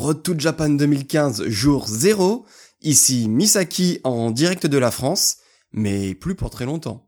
Road 0.00 0.22
to 0.22 0.32
Japan 0.34 0.70
2015 0.70 1.46
jour 1.48 1.86
0. 1.86 2.46
Ici 2.80 3.28
Misaki 3.28 4.00
en 4.02 4.30
direct 4.30 4.66
de 4.66 4.78
la 4.78 4.90
France, 4.90 5.36
mais 5.74 6.14
plus 6.14 6.34
pour 6.34 6.48
très 6.48 6.64
longtemps. 6.64 7.06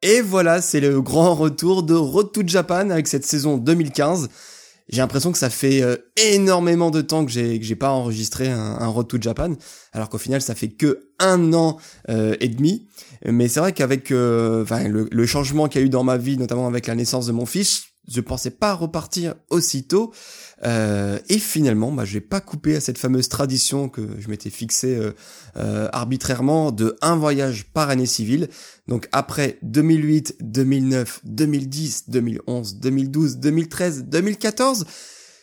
Et 0.00 0.22
voilà, 0.22 0.62
c'est 0.62 0.80
le 0.80 1.02
grand 1.02 1.34
retour 1.34 1.82
de 1.82 1.94
Road 1.94 2.32
to 2.32 2.40
Japan 2.46 2.88
avec 2.88 3.06
cette 3.06 3.26
saison 3.26 3.58
2015. 3.58 4.30
J'ai 4.88 4.98
l'impression 4.98 5.32
que 5.32 5.38
ça 5.38 5.50
fait 5.50 5.82
euh, 5.82 5.96
énormément 6.16 6.90
de 6.90 7.00
temps 7.00 7.24
que 7.24 7.30
j'ai 7.30 7.58
que 7.58 7.64
j'ai 7.64 7.76
pas 7.76 7.90
enregistré 7.90 8.48
un, 8.48 8.76
un, 8.78 8.86
Road 8.86 9.08
to 9.08 9.16
Japan, 9.20 9.54
alors 9.92 10.10
qu'au 10.10 10.18
final 10.18 10.42
ça 10.42 10.54
fait 10.54 10.68
que 10.68 11.08
un 11.18 11.54
an 11.54 11.78
euh, 12.10 12.36
et 12.40 12.48
demi. 12.48 12.86
Mais 13.24 13.48
c'est 13.48 13.60
vrai 13.60 13.72
qu'avec 13.72 14.10
euh, 14.10 14.64
le, 14.86 15.08
le, 15.10 15.26
changement 15.26 15.68
qu'il 15.68 15.80
y 15.80 15.84
a 15.84 15.86
eu 15.86 15.90
dans 15.90 16.04
ma 16.04 16.18
vie, 16.18 16.36
notamment 16.36 16.66
avec 16.66 16.86
la 16.86 16.94
naissance 16.94 17.26
de 17.26 17.32
mon 17.32 17.46
fils, 17.46 17.93
je 18.08 18.20
pensais 18.20 18.50
pas 18.50 18.74
repartir 18.74 19.34
aussitôt. 19.50 20.12
Euh, 20.64 21.18
et 21.28 21.38
finalement, 21.38 21.92
bah, 21.92 22.04
je 22.04 22.14
vais 22.14 22.20
pas 22.20 22.40
couper 22.40 22.76
à 22.76 22.80
cette 22.80 22.98
fameuse 22.98 23.28
tradition 23.28 23.88
que 23.88 24.02
je 24.18 24.28
m'étais 24.28 24.50
fixée 24.50 24.96
euh, 24.96 25.12
euh, 25.56 25.88
arbitrairement 25.92 26.72
de 26.72 26.96
un 27.02 27.16
voyage 27.16 27.66
par 27.72 27.90
année 27.90 28.06
civile. 28.06 28.48
Donc 28.88 29.08
après 29.12 29.58
2008, 29.62 30.36
2009, 30.40 31.20
2010, 31.24 32.10
2011, 32.10 32.76
2012, 32.76 33.36
2013, 33.38 34.04
2014, 34.04 34.84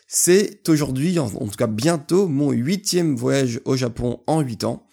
c'est 0.08 0.68
aujourd'hui, 0.68 1.20
en, 1.20 1.30
tout 1.30 1.48
cas 1.58 1.68
bientôt, 1.68 2.28
mon 2.28 2.52
huitième 2.52 3.16
voyage 3.16 3.62
au 3.66 3.78
Japon 3.78 4.20
en 4.28 4.42
huit 4.42 4.66
ans. 4.66 4.86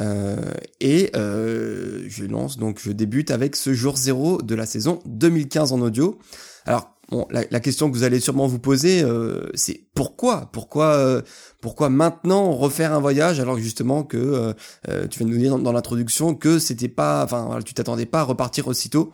Euh, 0.00 0.36
et 0.80 1.10
euh, 1.16 2.04
je 2.08 2.24
lance 2.24 2.58
donc 2.58 2.78
je 2.80 2.92
débute 2.92 3.30
avec 3.32 3.56
ce 3.56 3.74
jour 3.74 3.96
zéro 3.96 4.40
de 4.40 4.54
la 4.54 4.64
saison 4.64 5.00
2015 5.06 5.72
en 5.72 5.80
audio. 5.80 6.18
Alors 6.64 6.94
Bon, 7.10 7.26
la, 7.30 7.60
question 7.60 7.90
que 7.90 7.96
vous 7.96 8.04
allez 8.04 8.20
sûrement 8.20 8.46
vous 8.46 8.60
poser, 8.60 9.02
euh, 9.02 9.48
c'est 9.54 9.80
pourquoi, 9.94 10.48
pourquoi, 10.52 10.94
euh, 10.94 11.22
pourquoi 11.60 11.90
maintenant 11.90 12.52
refaire 12.52 12.92
un 12.92 13.00
voyage 13.00 13.40
alors 13.40 13.58
justement 13.58 14.04
que 14.04 14.54
euh, 14.88 15.06
tu 15.08 15.18
viens 15.18 15.26
de 15.26 15.32
nous 15.32 15.38
dire 15.38 15.58
dans, 15.58 15.72
l'introduction 15.72 16.36
que 16.36 16.60
c'était 16.60 16.88
pas, 16.88 17.24
enfin, 17.24 17.58
tu 17.64 17.74
t'attendais 17.74 18.06
pas 18.06 18.20
à 18.20 18.22
repartir 18.22 18.68
aussitôt. 18.68 19.10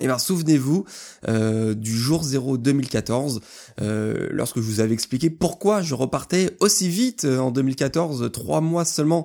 Et 0.00 0.04
eh 0.04 0.06
bien 0.08 0.18
souvenez-vous 0.18 0.84
euh, 1.28 1.72
du 1.72 1.96
jour 1.96 2.24
0 2.24 2.58
2014, 2.58 3.40
euh, 3.80 4.26
lorsque 4.32 4.56
je 4.56 4.62
vous 4.62 4.80
avais 4.80 4.92
expliqué 4.92 5.30
pourquoi 5.30 5.82
je 5.82 5.94
repartais 5.94 6.50
aussi 6.58 6.88
vite 6.88 7.24
euh, 7.26 7.38
en 7.38 7.52
2014, 7.52 8.32
trois 8.32 8.60
mois 8.60 8.84
seulement 8.84 9.24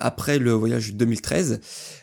après 0.00 0.40
le 0.40 0.50
voyage 0.50 0.94
2013. 0.94 1.60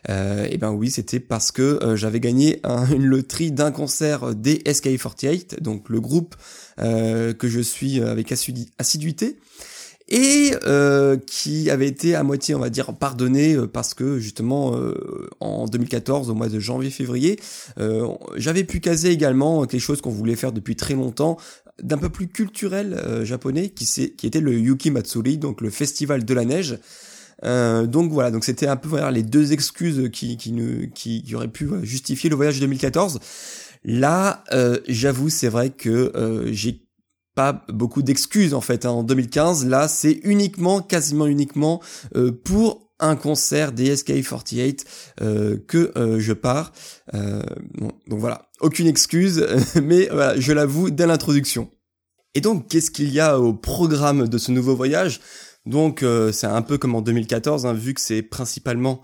et 0.08 0.14
eh 0.50 0.58
ben 0.58 0.72
oui, 0.72 0.92
c'était 0.92 1.20
parce 1.20 1.52
que 1.52 1.78
j'avais 1.96 2.22
gagné 2.22 2.62
une 2.90 3.06
loterie 3.06 3.52
d'un 3.52 3.72
concert 3.72 4.34
des 4.34 4.60
SK48, 4.60 5.62
donc 5.62 5.90
le 5.90 6.00
groupe 6.00 6.36
que 6.78 7.48
je 7.48 7.60
suis 7.60 8.00
avec 8.00 8.32
assiduité 8.32 9.38
et 10.10 10.54
euh, 10.66 11.18
qui 11.18 11.70
avait 11.70 11.88
été 11.88 12.16
à 12.16 12.24
moitié, 12.24 12.56
on 12.56 12.60
va 12.60 12.70
dire, 12.70 12.94
pardonné 12.94 13.54
euh, 13.54 13.68
parce 13.68 13.94
que 13.94 14.20
justement 14.20 14.76
euh, 14.76 15.30
en 15.40 15.66
2014, 15.66 16.30
au 16.30 16.34
mois 16.34 16.50
de 16.50 16.60
janvier-février, 16.60 17.40
j'avais 18.36 18.64
pu 18.64 18.80
caser 18.80 19.12
également 19.12 19.66
quelque 19.66 19.82
chose 19.82 20.02
qu'on 20.02 20.10
voulait 20.10 20.36
faire 20.36 20.52
depuis 20.52 20.76
très 20.76 20.96
longtemps, 20.96 21.38
d'un 21.82 21.98
peu 21.98 22.10
plus 22.10 22.28
culturel 22.28 23.24
japonais, 23.24 23.70
qui, 23.70 23.86
qui 23.86 24.28
était 24.28 24.42
le 24.42 24.54
Yuki 24.54 24.92
Matsuri, 24.92 25.38
donc 25.38 25.62
le 25.62 25.70
festival 25.70 26.26
de 26.26 26.34
la 26.34 26.46
neige. 26.46 26.80
Euh, 27.46 27.86
donc 27.86 28.12
voilà, 28.12 28.32
donc 28.32 28.44
c'était 28.44 28.68
un 28.68 28.76
peu 28.76 28.90
voilà, 28.90 29.12
les 29.12 29.24
deux 29.24 29.54
excuses 29.54 30.10
qui 30.12 30.36
qui, 30.36 30.52
ne, 30.52 30.86
qui, 30.86 31.24
qui 31.24 31.36
auraient 31.36 31.48
pu 31.48 31.70
justifier 31.84 32.30
le 32.30 32.36
voyage 32.36 32.60
2014. 32.60 33.20
Là, 33.86 34.44
euh, 34.52 34.80
j'avoue, 34.88 35.30
c'est 35.30 35.48
vrai 35.48 35.70
que 35.70 36.12
euh, 36.16 36.50
j'ai 36.52 36.82
beaucoup 37.70 38.02
d'excuses 38.02 38.54
en 38.54 38.62
fait. 38.62 38.86
Hein. 38.86 38.92
En 38.92 39.04
2015, 39.04 39.66
là, 39.66 39.88
c'est 39.88 40.20
uniquement, 40.24 40.82
quasiment 40.82 41.28
uniquement 41.28 41.82
euh, 42.16 42.32
pour 42.32 42.90
un 43.00 43.16
concert 43.16 43.72
des 43.72 43.96
SK48 43.96 44.84
euh, 45.22 45.58
que 45.68 45.92
euh, 45.98 46.20
je 46.20 46.34
pars. 46.34 46.74
Donc 47.14 48.20
voilà, 48.20 48.50
aucune 48.60 48.88
excuse, 48.88 49.46
mais 49.82 50.10
je 50.38 50.52
l'avoue 50.52 50.90
dès 50.90 51.08
l'introduction. 51.08 51.70
Et 52.36 52.42
donc, 52.42 52.68
qu'est-ce 52.68 52.92
qu'il 52.92 53.10
y 53.10 53.20
a 53.20 53.40
au 53.40 53.54
programme 53.54 54.28
de 54.28 54.38
ce 54.38 54.52
nouveau 54.52 54.76
voyage? 54.76 55.22
Donc 55.66 56.04
c'est 56.32 56.48
un 56.48 56.62
peu 56.62 56.78
comme 56.78 56.96
en 56.96 57.02
2014, 57.02 57.66
hein, 57.66 57.74
vu 57.74 57.94
que 57.94 58.02
c'est 58.02 58.22
principalement 58.22 59.02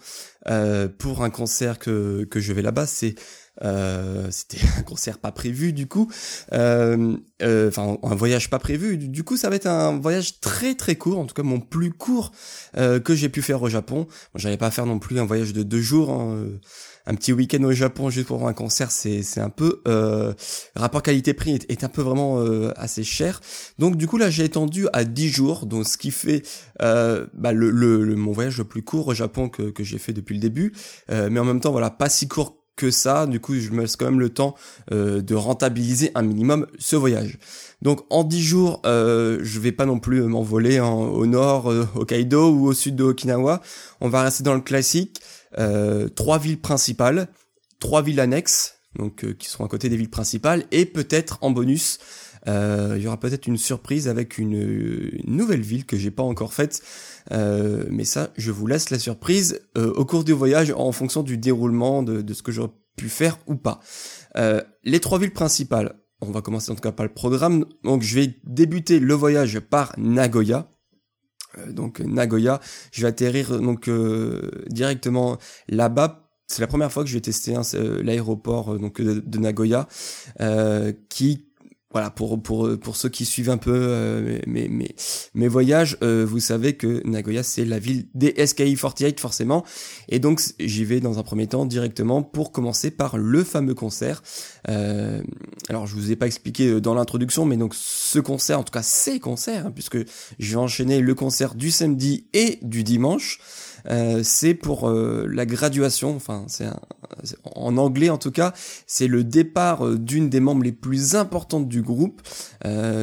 pour 1.00 1.24
un 1.24 1.30
concert 1.30 1.80
que, 1.80 2.26
que 2.26 2.40
je 2.40 2.54
vais 2.54 2.62
là-bas, 2.62 2.86
c'est 2.86 3.16
euh, 3.64 4.28
c'était 4.32 4.60
un 4.78 4.82
concert 4.82 5.18
pas 5.20 5.32
prévu 5.32 5.74
du 5.74 5.88
coup, 5.88 6.12
euh, 6.54 7.16
euh, 7.42 7.70
enfin 7.70 7.98
un 8.04 8.16
voyage 8.16 8.50
pas 8.50 8.60
prévu. 8.60 8.98
Du 8.98 9.24
coup, 9.24 9.38
ça 9.38 9.50
va 9.50 9.56
être 9.56 9.68
un 9.68 9.98
voyage 9.98 10.40
très 10.40 10.76
très 10.76 10.96
court, 10.96 11.20
en 11.20 11.26
tout 11.26 11.34
cas 11.34 11.44
mon 11.44 11.60
plus 11.60 11.92
court 11.92 12.32
que 12.76 13.16
j'ai 13.16 13.30
pu 13.30 13.42
faire 13.42 13.62
au 13.62 13.70
Japon. 13.70 14.08
J'allais 14.36 14.58
pas 14.58 14.72
faire 14.72 14.86
non 14.86 15.00
plus 15.00 15.20
un 15.20 15.26
voyage 15.26 15.54
de 15.54 15.64
deux 15.64 15.82
jours. 15.82 16.12
Hein, 16.12 16.48
un 17.08 17.14
petit 17.14 17.34
week-end 17.34 17.62
au 17.64 17.72
Japon 17.72 18.10
juste 18.10 18.28
pour 18.28 18.48
un 18.48 18.54
concert, 18.54 18.90
c'est 18.92 19.22
c'est 19.22 19.40
un 19.40 19.52
peu 19.52 19.82
euh, 19.88 20.34
rapport 20.76 21.04
qualité-prix 21.04 21.54
est, 21.54 21.72
est, 21.72 21.84
un 21.84 21.90
peu 21.90 22.02
vraiment 22.02 22.40
assez 22.76 23.04
cher. 23.04 23.42
Donc 23.78 23.96
du 23.96 24.08
coup 24.08 24.18
là 24.18 24.30
j'ai 24.30 24.44
étendu 24.44 24.88
à 24.92 25.04
10 25.04 25.30
jours, 25.30 25.66
donc 25.66 25.88
ce 25.88 25.98
qui 25.98 26.12
fait 26.12 26.42
euh, 26.82 27.28
bah, 27.34 27.54
le, 27.54 27.70
le, 27.70 28.16
mon 28.16 28.32
voyage 28.32 28.58
le 28.58 28.64
plus 28.64 28.82
court 28.82 29.08
au 29.08 29.14
Japon 29.14 29.50
que 29.50 29.70
que 29.70 29.84
j'ai 29.84 30.00
fait 30.00 30.14
depuis 30.14 30.34
le 30.34 30.42
début, 30.42 30.74
mais 31.10 31.40
en 31.40 31.46
même 31.46 31.60
temps 31.60 31.72
voilà 31.72 31.92
pas 31.92 32.10
si 32.10 32.28
court 32.28 32.65
que 32.76 32.92
ça. 32.92 33.26
Du 33.28 33.40
coup, 33.40 33.56
je 33.56 33.72
me 33.72 33.82
laisse 33.82 33.96
quand 33.96 34.06
même 34.06 34.20
le 34.20 34.30
temps 34.30 34.56
euh, 34.92 35.22
de 35.22 35.36
rentabiliser 35.36 36.12
un 36.16 36.22
minimum 36.22 36.68
ce 36.80 36.96
voyage. 36.96 37.38
Donc 37.82 38.06
en 38.10 38.24
10 38.24 38.42
jours, 38.42 38.82
euh, 38.86 39.40
je 39.44 39.60
vais 39.60 39.72
pas 39.72 39.86
non 39.86 40.00
plus 40.00 40.22
m'envoler 40.22 40.80
au 40.80 41.26
nord, 41.26 41.72
euh, 41.72 41.88
au 41.96 42.06
Kaido 42.06 42.52
ou 42.52 42.68
au 42.68 42.74
sud 42.74 42.96
de 42.96 43.04
Okinawa. 43.04 43.62
On 44.02 44.10
va 44.10 44.24
rester 44.24 44.44
dans 44.44 44.56
le 44.56 44.62
classique. 44.62 45.22
Euh, 45.58 46.10
trois 46.10 46.38
villes 46.38 46.60
principales, 46.60 47.28
trois 47.80 48.02
villes 48.02 48.20
annexes, 48.20 48.76
donc 48.98 49.26
qui 49.38 49.50
sont 49.50 49.64
à 49.64 49.68
côté 49.68 49.88
des 49.88 49.98
villes 49.98 50.10
principales, 50.10 50.66
et 50.72 50.86
peut-être 50.86 51.38
en 51.42 51.52
bonus 51.52 52.00
euh, 52.00 52.25
il 52.48 53.02
y 53.02 53.08
aura 53.08 53.20
peut-être 53.20 53.48
une 53.48 53.58
surprise 53.58 54.08
avec 54.08 54.38
une, 54.38 55.12
nouvelle 55.26 55.62
ville 55.62 55.86
que 55.86 55.98
j'ai 55.98 56.12
pas 56.12 56.24
encore 56.24 56.54
faite. 56.54 56.82
Euh, 57.32 57.86
mais 57.90 58.06
ça, 58.06 58.32
je 58.38 58.52
vous 58.52 58.68
laisse 58.68 58.90
la 58.90 59.00
surprise 59.00 59.62
euh, 59.78 59.92
au 59.94 60.06
cours 60.06 60.24
du 60.24 60.32
voyage 60.32 60.72
en 60.76 60.92
fonction 60.92 61.24
du 61.24 61.38
déroulement 61.38 62.04
de, 62.04 62.22
de 62.22 62.34
ce 62.34 62.44
que 62.44 62.52
j'aurais 62.52 62.72
pu 62.96 63.10
faire 63.10 63.38
ou 63.48 63.56
pas. 63.56 63.80
les 64.84 65.00
trois 65.00 65.20
villes 65.20 65.34
principales, 65.34 66.00
on 66.22 66.32
va 66.32 66.42
commencer 66.42 66.72
en 66.72 66.76
tout 66.76 66.82
cas 66.82 66.92
par 66.92 67.06
le 67.06 67.14
programme. 67.14 67.66
Donc 67.84 68.04
je 68.04 68.16
vais 68.16 68.36
débuter 68.44 69.00
le 69.00 69.14
voyage 69.14 69.60
par 69.60 69.94
Nagoya. 69.98 70.70
donc 71.70 72.00
Nagoya, 72.00 72.62
je 72.92 73.02
vais 73.02 73.08
atterrir 73.08 73.60
donc 73.60 73.90
directement 74.70 75.38
là-bas 75.68 76.26
c'est 76.48 76.62
la 76.62 76.68
première 76.68 76.92
fois 76.92 77.04
que 77.04 77.10
je 77.10 77.16
vais 77.16 77.22
tester 77.22 77.56
hein, 77.56 77.64
l'aéroport 78.04 78.78
donc 78.78 79.02
de, 79.02 79.20
de 79.20 79.38
Nagoya, 79.40 79.88
euh, 80.42 80.94
qui 81.10 81.48
voilà, 81.96 82.10
pour, 82.10 82.44
pour, 82.44 82.78
pour 82.78 82.98
ceux 82.98 83.08
qui 83.08 83.24
suivent 83.24 83.50
un 83.50 83.56
peu 83.56 83.72
euh, 83.74 84.40
mes, 84.48 84.70
mes, 85.34 85.48
voyages, 85.48 85.98
euh, 86.04 86.26
vous 86.28 86.42
savez 86.42 86.74
que 86.74 87.02
Nagoya, 87.08 87.42
c'est 87.42 87.64
la 87.64 87.80
ville 87.80 88.08
des 88.14 88.34
SKI 88.46 88.76
48 88.76 89.18
forcément. 89.22 89.64
Et 90.10 90.20
donc, 90.20 90.42
j'y 90.60 90.84
vais 90.84 91.00
dans 91.00 91.20
un 91.20 91.24
premier 91.24 91.48
temps 91.48 91.66
directement 91.66 92.22
pour 92.22 92.52
commencer 92.52 92.92
par 92.92 93.18
le 93.18 93.46
fameux 93.46 93.76
concert. 93.76 94.24
Euh, 94.68 95.22
alors, 95.70 95.88
je 95.88 95.96
vous 95.96 96.12
ai 96.12 96.18
pas 96.18 96.26
expliqué 96.26 96.68
euh, 96.68 96.82
dans 96.82 96.96
l'introduction, 96.96 97.46
mais 97.46 97.56
donc 97.56 97.74
ce 97.74 98.20
concert, 98.20 98.60
en 98.60 98.64
tout 98.64 98.74
cas 98.74 98.84
ces 98.84 99.22
concerts, 99.22 99.68
hein, 99.68 99.72
puisque 99.72 99.98
je 100.38 100.52
vais 100.52 100.58
enchaîner 100.58 101.00
le 101.00 101.16
concert 101.16 101.56
du 101.56 101.72
samedi 101.72 102.28
et 102.34 102.60
du 102.62 102.84
dimanche. 102.84 103.40
Euh, 103.90 104.22
c'est 104.24 104.54
pour 104.54 104.90
euh, 104.90 105.28
la 105.30 105.46
graduation, 105.46 106.16
enfin 106.16 106.46
c'est 106.48 106.68
en 107.44 107.78
anglais 107.78 108.10
en 108.10 108.18
tout 108.18 108.32
cas, 108.32 108.54
c'est 108.88 109.08
le 109.08 109.24
départ 109.24 109.86
euh, 109.86 109.98
d'une 109.98 110.30
des 110.30 110.40
membres 110.40 110.64
les 110.64 110.72
plus 110.72 111.16
importantes 111.16 111.68
du 111.68 111.82
groupe. 111.82 112.22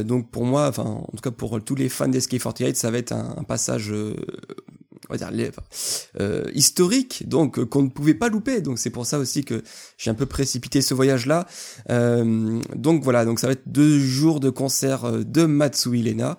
donc 0.05 0.31
pour 0.31 0.45
moi, 0.45 0.69
enfin 0.69 0.83
en 0.83 1.13
tout 1.13 1.23
cas 1.23 1.31
pour 1.31 1.63
tous 1.63 1.75
les 1.75 1.89
fans 1.89 2.09
d'SK48, 2.09 2.75
ça 2.75 2.91
va 2.91 2.99
être 2.99 3.13
un, 3.13 3.37
un 3.39 3.45
passage 3.45 3.93
euh, 6.21 6.45
historique, 6.55 7.29
donc 7.29 7.59
euh, 7.59 7.67
qu'on 7.67 7.83
ne 7.83 7.89
pouvait 7.89 8.15
pas 8.15 8.29
louper. 8.29 8.61
Donc 8.61 8.79
c'est 8.79 8.91
pour 8.91 9.07
ça 9.07 9.19
aussi 9.19 9.45
que 9.45 9.63
j'ai 9.99 10.11
un 10.11 10.15
peu 10.15 10.27
précipité 10.27 10.83
ce 10.83 10.95
voyage-là. 10.95 11.47
Euh, 11.91 12.61
donc 12.75 13.03
voilà, 13.03 13.25
donc 13.25 13.41
ça 13.41 13.47
va 13.47 13.55
être 13.55 13.67
deux 13.67 13.99
jours 13.99 14.41
de 14.41 14.51
concert 14.51 15.11
de 15.13 15.45
Matsui 15.45 16.03
Lena. 16.03 16.39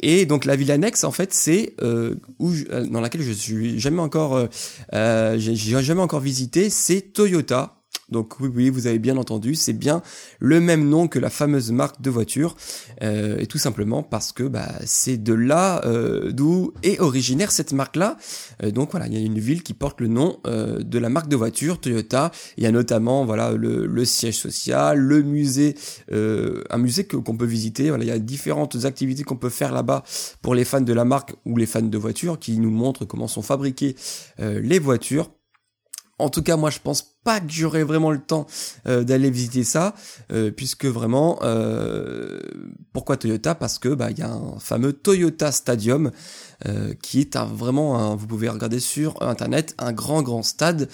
Et 0.00 0.26
donc 0.26 0.44
la 0.44 0.56
ville 0.56 0.70
annexe, 0.70 1.04
en 1.04 1.12
fait, 1.12 1.32
c'est 1.32 1.74
où 2.38 2.52
dans 2.90 3.00
laquelle 3.00 3.22
je 3.22 3.32
suis 3.32 3.78
jamais 3.78 4.00
encore, 4.00 4.48
j'ai 4.92 5.56
jamais 5.56 6.02
encore 6.02 6.20
visité, 6.20 6.70
c'est 6.70 7.00
Toyota. 7.12 7.83
Donc 8.10 8.38
oui, 8.40 8.50
oui, 8.54 8.70
vous 8.70 8.86
avez 8.86 8.98
bien 8.98 9.16
entendu, 9.16 9.54
c'est 9.54 9.72
bien 9.72 10.02
le 10.38 10.60
même 10.60 10.88
nom 10.88 11.08
que 11.08 11.18
la 11.18 11.30
fameuse 11.30 11.72
marque 11.72 12.00
de 12.02 12.10
voiture, 12.10 12.56
euh, 13.02 13.38
et 13.38 13.46
tout 13.46 13.58
simplement 13.58 14.02
parce 14.02 14.32
que 14.32 14.42
bah, 14.42 14.68
c'est 14.84 15.22
de 15.22 15.32
là 15.32 15.84
euh, 15.86 16.30
d'où 16.32 16.72
est 16.82 17.00
originaire 17.00 17.50
cette 17.50 17.72
marque-là. 17.72 18.16
Euh, 18.62 18.70
donc 18.70 18.90
voilà, 18.90 19.06
il 19.06 19.14
y 19.14 19.16
a 19.16 19.20
une 19.20 19.38
ville 19.38 19.62
qui 19.62 19.74
porte 19.74 20.00
le 20.00 20.08
nom 20.08 20.38
de 20.44 20.98
la 20.98 21.08
marque 21.08 21.28
de 21.28 21.36
voiture 21.36 21.80
Toyota. 21.80 22.30
Il 22.56 22.64
y 22.64 22.66
a 22.66 22.72
notamment 22.72 23.24
voilà 23.24 23.52
le, 23.52 24.04
siège 24.04 24.36
social, 24.36 24.98
le 24.98 25.22
musée, 25.22 25.74
un 26.10 26.78
musée 26.78 27.04
qu'on 27.04 27.36
peut 27.36 27.46
visiter. 27.46 27.88
Voilà, 27.88 28.04
il 28.04 28.08
y 28.08 28.10
a 28.10 28.18
différentes 28.18 28.84
activités 28.84 29.22
qu'on 29.22 29.36
peut 29.36 29.48
faire 29.48 29.72
là-bas 29.72 30.02
pour 30.42 30.54
les 30.54 30.64
fans 30.64 30.80
de 30.80 30.92
la 30.92 31.04
marque 31.04 31.34
ou 31.44 31.56
les 31.56 31.66
fans 31.66 31.82
de 31.82 31.98
voitures 31.98 32.38
qui 32.38 32.58
nous 32.58 32.70
montrent 32.70 33.04
comment 33.04 33.28
sont 33.28 33.42
fabriquées 33.42 33.96
les 34.38 34.78
voitures. 34.78 35.30
En 36.18 36.28
tout 36.28 36.42
cas, 36.42 36.56
moi, 36.56 36.70
je 36.70 36.78
pense 36.78 37.02
pas 37.24 37.40
que 37.40 37.50
j'aurai 37.50 37.82
vraiment 37.82 38.10
le 38.10 38.20
temps 38.20 38.46
euh, 38.86 39.02
d'aller 39.02 39.30
visiter 39.30 39.64
ça, 39.64 39.94
euh, 40.30 40.50
puisque 40.50 40.84
vraiment, 40.84 41.40
euh, 41.42 42.38
pourquoi 42.92 43.16
Toyota? 43.16 43.54
Parce 43.54 43.78
que 43.78 43.88
bah 43.88 44.10
y 44.10 44.22
a 44.22 44.30
un 44.30 44.58
fameux 44.60 44.92
Toyota 44.92 45.50
Stadium 45.52 46.10
qui 47.02 47.20
est 47.20 47.36
vraiment, 47.36 48.16
vous 48.16 48.26
pouvez 48.26 48.48
regarder 48.48 48.80
sur 48.80 49.20
internet, 49.20 49.74
un 49.76 49.92
grand 49.92 50.22
grand 50.22 50.42
stade 50.42 50.88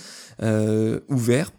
ouvert 1.09 1.53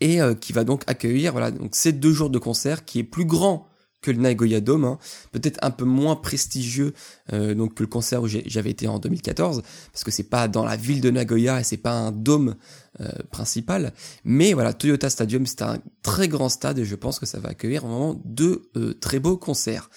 et 0.00 0.18
qui 0.40 0.52
va 0.52 0.64
donc 0.64 0.82
accueillir 0.88 1.30
voilà 1.30 1.52
ces 1.70 1.92
deux 1.92 2.12
jours 2.12 2.30
de 2.30 2.38
concert 2.38 2.84
qui 2.84 2.98
est 2.98 3.04
plus 3.04 3.24
grand 3.24 3.68
que 4.04 4.10
le 4.10 4.18
Nagoya 4.18 4.60
Dome, 4.60 4.84
hein. 4.84 4.98
peut-être 5.32 5.58
un 5.62 5.70
peu 5.70 5.86
moins 5.86 6.14
prestigieux 6.14 6.92
euh, 7.32 7.54
que 7.74 7.82
le 7.82 7.86
concert 7.86 8.22
où 8.22 8.28
j'avais 8.28 8.70
été 8.70 8.86
en 8.86 8.98
2014, 8.98 9.62
parce 9.92 10.04
que 10.04 10.10
c'est 10.10 10.28
pas 10.28 10.46
dans 10.46 10.64
la 10.64 10.76
ville 10.76 11.00
de 11.00 11.10
Nagoya 11.10 11.60
et 11.60 11.64
c'est 11.64 11.78
pas 11.78 11.92
un 11.92 12.12
dôme 12.12 12.54
euh, 13.00 13.08
principal, 13.30 13.94
mais 14.24 14.52
voilà 14.52 14.74
Toyota 14.74 15.08
Stadium 15.08 15.46
c'est 15.46 15.62
un 15.62 15.78
très 16.02 16.28
grand 16.28 16.50
stade 16.50 16.78
et 16.78 16.84
je 16.84 16.94
pense 16.94 17.18
que 17.18 17.24
ça 17.24 17.40
va 17.40 17.48
accueillir 17.48 17.86
vraiment 17.86 18.20
deux 18.26 18.68
euh, 18.76 18.92
très 18.92 19.20
beaux 19.20 19.38
concerts. 19.38 19.88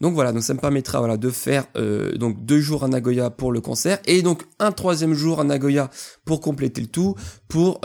Donc 0.00 0.14
voilà, 0.14 0.32
donc 0.32 0.42
ça 0.42 0.54
me 0.54 0.58
permettra 0.58 0.98
voilà 0.98 1.16
de 1.16 1.30
faire 1.30 1.64
donc 2.16 2.44
deux 2.44 2.60
jours 2.60 2.82
à 2.82 2.88
Nagoya 2.88 3.30
pour 3.30 3.52
le 3.52 3.60
concert 3.60 4.00
et 4.06 4.22
donc 4.22 4.42
un 4.58 4.72
troisième 4.72 5.14
jour 5.14 5.40
à 5.40 5.44
Nagoya 5.44 5.90
pour 6.24 6.40
compléter 6.40 6.80
le 6.80 6.88
tout 6.88 7.14
pour 7.46 7.80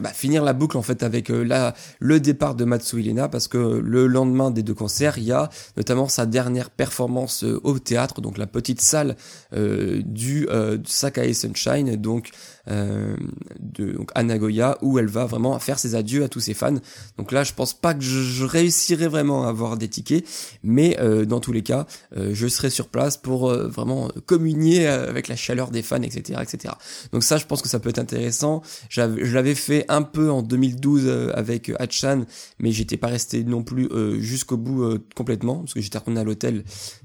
bah, 0.00 0.10
finir 0.10 0.42
la 0.44 0.52
boucle 0.52 0.78
en 0.78 0.82
fait 0.82 1.02
avec 1.02 1.30
euh, 1.30 1.42
la, 1.42 1.74
le 1.98 2.18
départ 2.18 2.54
de 2.54 2.64
Matsu 2.64 3.00
Ilena 3.00 3.28
parce 3.28 3.48
que 3.48 3.58
le 3.58 4.06
lendemain 4.06 4.50
des 4.50 4.62
deux 4.62 4.74
concerts, 4.74 5.18
il 5.18 5.24
y 5.24 5.32
a 5.32 5.50
notamment 5.76 6.08
sa 6.08 6.26
dernière 6.26 6.70
performance 6.70 7.44
euh, 7.44 7.60
au 7.64 7.78
théâtre, 7.78 8.20
donc 8.20 8.38
la 8.38 8.46
petite 8.46 8.80
salle 8.80 9.16
euh, 9.52 10.00
du 10.04 10.48
Sakae 10.84 11.34
Sunshine, 11.34 11.96
donc 11.96 12.30
euh, 12.70 13.16
de 13.60 13.92
donc 13.92 14.10
à 14.14 14.22
Nagoya 14.22 14.78
où 14.80 14.98
elle 14.98 15.06
va 15.06 15.26
vraiment 15.26 15.58
faire 15.58 15.78
ses 15.78 15.94
adieux 15.94 16.24
à 16.24 16.28
tous 16.28 16.40
ses 16.40 16.54
fans. 16.54 16.78
Donc 17.18 17.32
là, 17.32 17.44
je 17.44 17.52
pense 17.52 17.74
pas 17.74 17.94
que 17.94 18.02
je, 18.02 18.44
réussirai 18.44 19.08
vraiment 19.08 19.44
à 19.44 19.48
avoir 19.48 19.76
des 19.76 19.88
tickets, 19.88 20.24
mais 20.62 20.96
euh, 21.00 21.24
dans 21.24 21.40
tous 21.40 21.52
les 21.52 21.62
cas, 21.62 21.86
euh, 22.16 22.30
je 22.32 22.46
serai 22.46 22.70
sur 22.70 22.88
place 22.88 23.16
pour 23.16 23.52
vraiment 23.52 24.10
communier 24.26 24.86
avec 24.86 25.28
la 25.28 25.36
chaleur 25.36 25.70
des 25.70 25.82
fans, 25.82 26.02
etc., 26.02 26.40
etc. 26.42 26.74
Donc 27.12 27.24
ça, 27.24 27.36
je 27.36 27.46
pense 27.46 27.62
que 27.62 27.68
ça 27.68 27.80
peut 27.80 27.88
être 27.88 27.98
intéressant. 27.98 28.62
Je 28.88 29.02
l'avais 29.34 29.54
fait 29.54 29.84
un 29.88 30.02
peu 30.02 30.30
en 30.30 30.42
2012 30.42 31.32
avec 31.34 31.72
Hachan, 31.78 32.24
mais 32.58 32.70
j'étais 32.72 32.96
pas 32.96 33.08
resté 33.08 33.44
non 33.44 33.62
plus 33.62 33.88
jusqu'au 34.20 34.56
bout 34.56 34.98
complètement 35.14 35.58
parce 35.58 35.74
que 35.74 35.80
j'étais 35.80 35.98
retourné 35.98 36.20
à 36.20 36.24
l'hôtel 36.24 36.64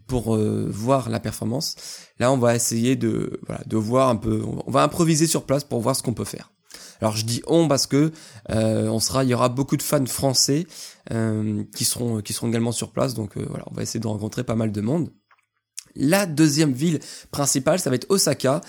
pour 0.10 0.38
voir 0.38 1.10
la 1.10 1.22
performance. 1.22 1.76
Là, 2.20 2.32
on 2.34 2.38
va 2.38 2.56
essayer 2.56 2.98
de, 2.98 3.40
voilà, 3.48 3.62
de 3.66 3.78
voir 3.78 4.10
un 4.10 4.18
peu, 4.18 4.44
on 4.44 4.70
va 4.70 4.84
improviser 4.84 5.28
sur 5.28 5.46
place 5.46 5.64
pour 5.64 5.80
voir 5.80 5.96
ce 5.96 6.04
qu'on 6.04 6.14
peut 6.14 6.26
faire. 6.26 6.52
Alors 7.02 7.16
je 7.16 7.26
dis 7.26 7.42
on 7.48 7.68
parce 7.68 7.88
que 7.88 8.12
euh, 8.50 8.88
on 8.88 9.00
sera, 9.00 9.24
il 9.24 9.30
y 9.30 9.34
aura 9.34 9.50
beaucoup 9.50 9.78
de 9.78 9.82
fans 9.82 10.06
français 10.06 10.68
euh, 11.12 11.64
qui 11.76 11.86
seront 11.86 12.22
qui 12.22 12.34
seront 12.34 12.50
également 12.50 12.72
sur 12.72 12.92
place, 12.92 13.14
donc 13.14 13.38
euh, 13.38 13.46
voilà, 13.48 13.64
on 13.72 13.74
va 13.74 13.84
essayer 13.84 14.00
de 14.00 14.08
rencontrer 14.08 14.44
pas 14.44 14.56
mal 14.56 14.72
de 14.72 14.82
monde. 14.82 15.10
La 15.96 16.26
deuxième 16.26 16.74
ville 16.74 17.00
principale, 17.32 17.80
ça 17.80 17.90
va 17.90 17.96
être 17.96 18.10
Osaka. 18.10 18.62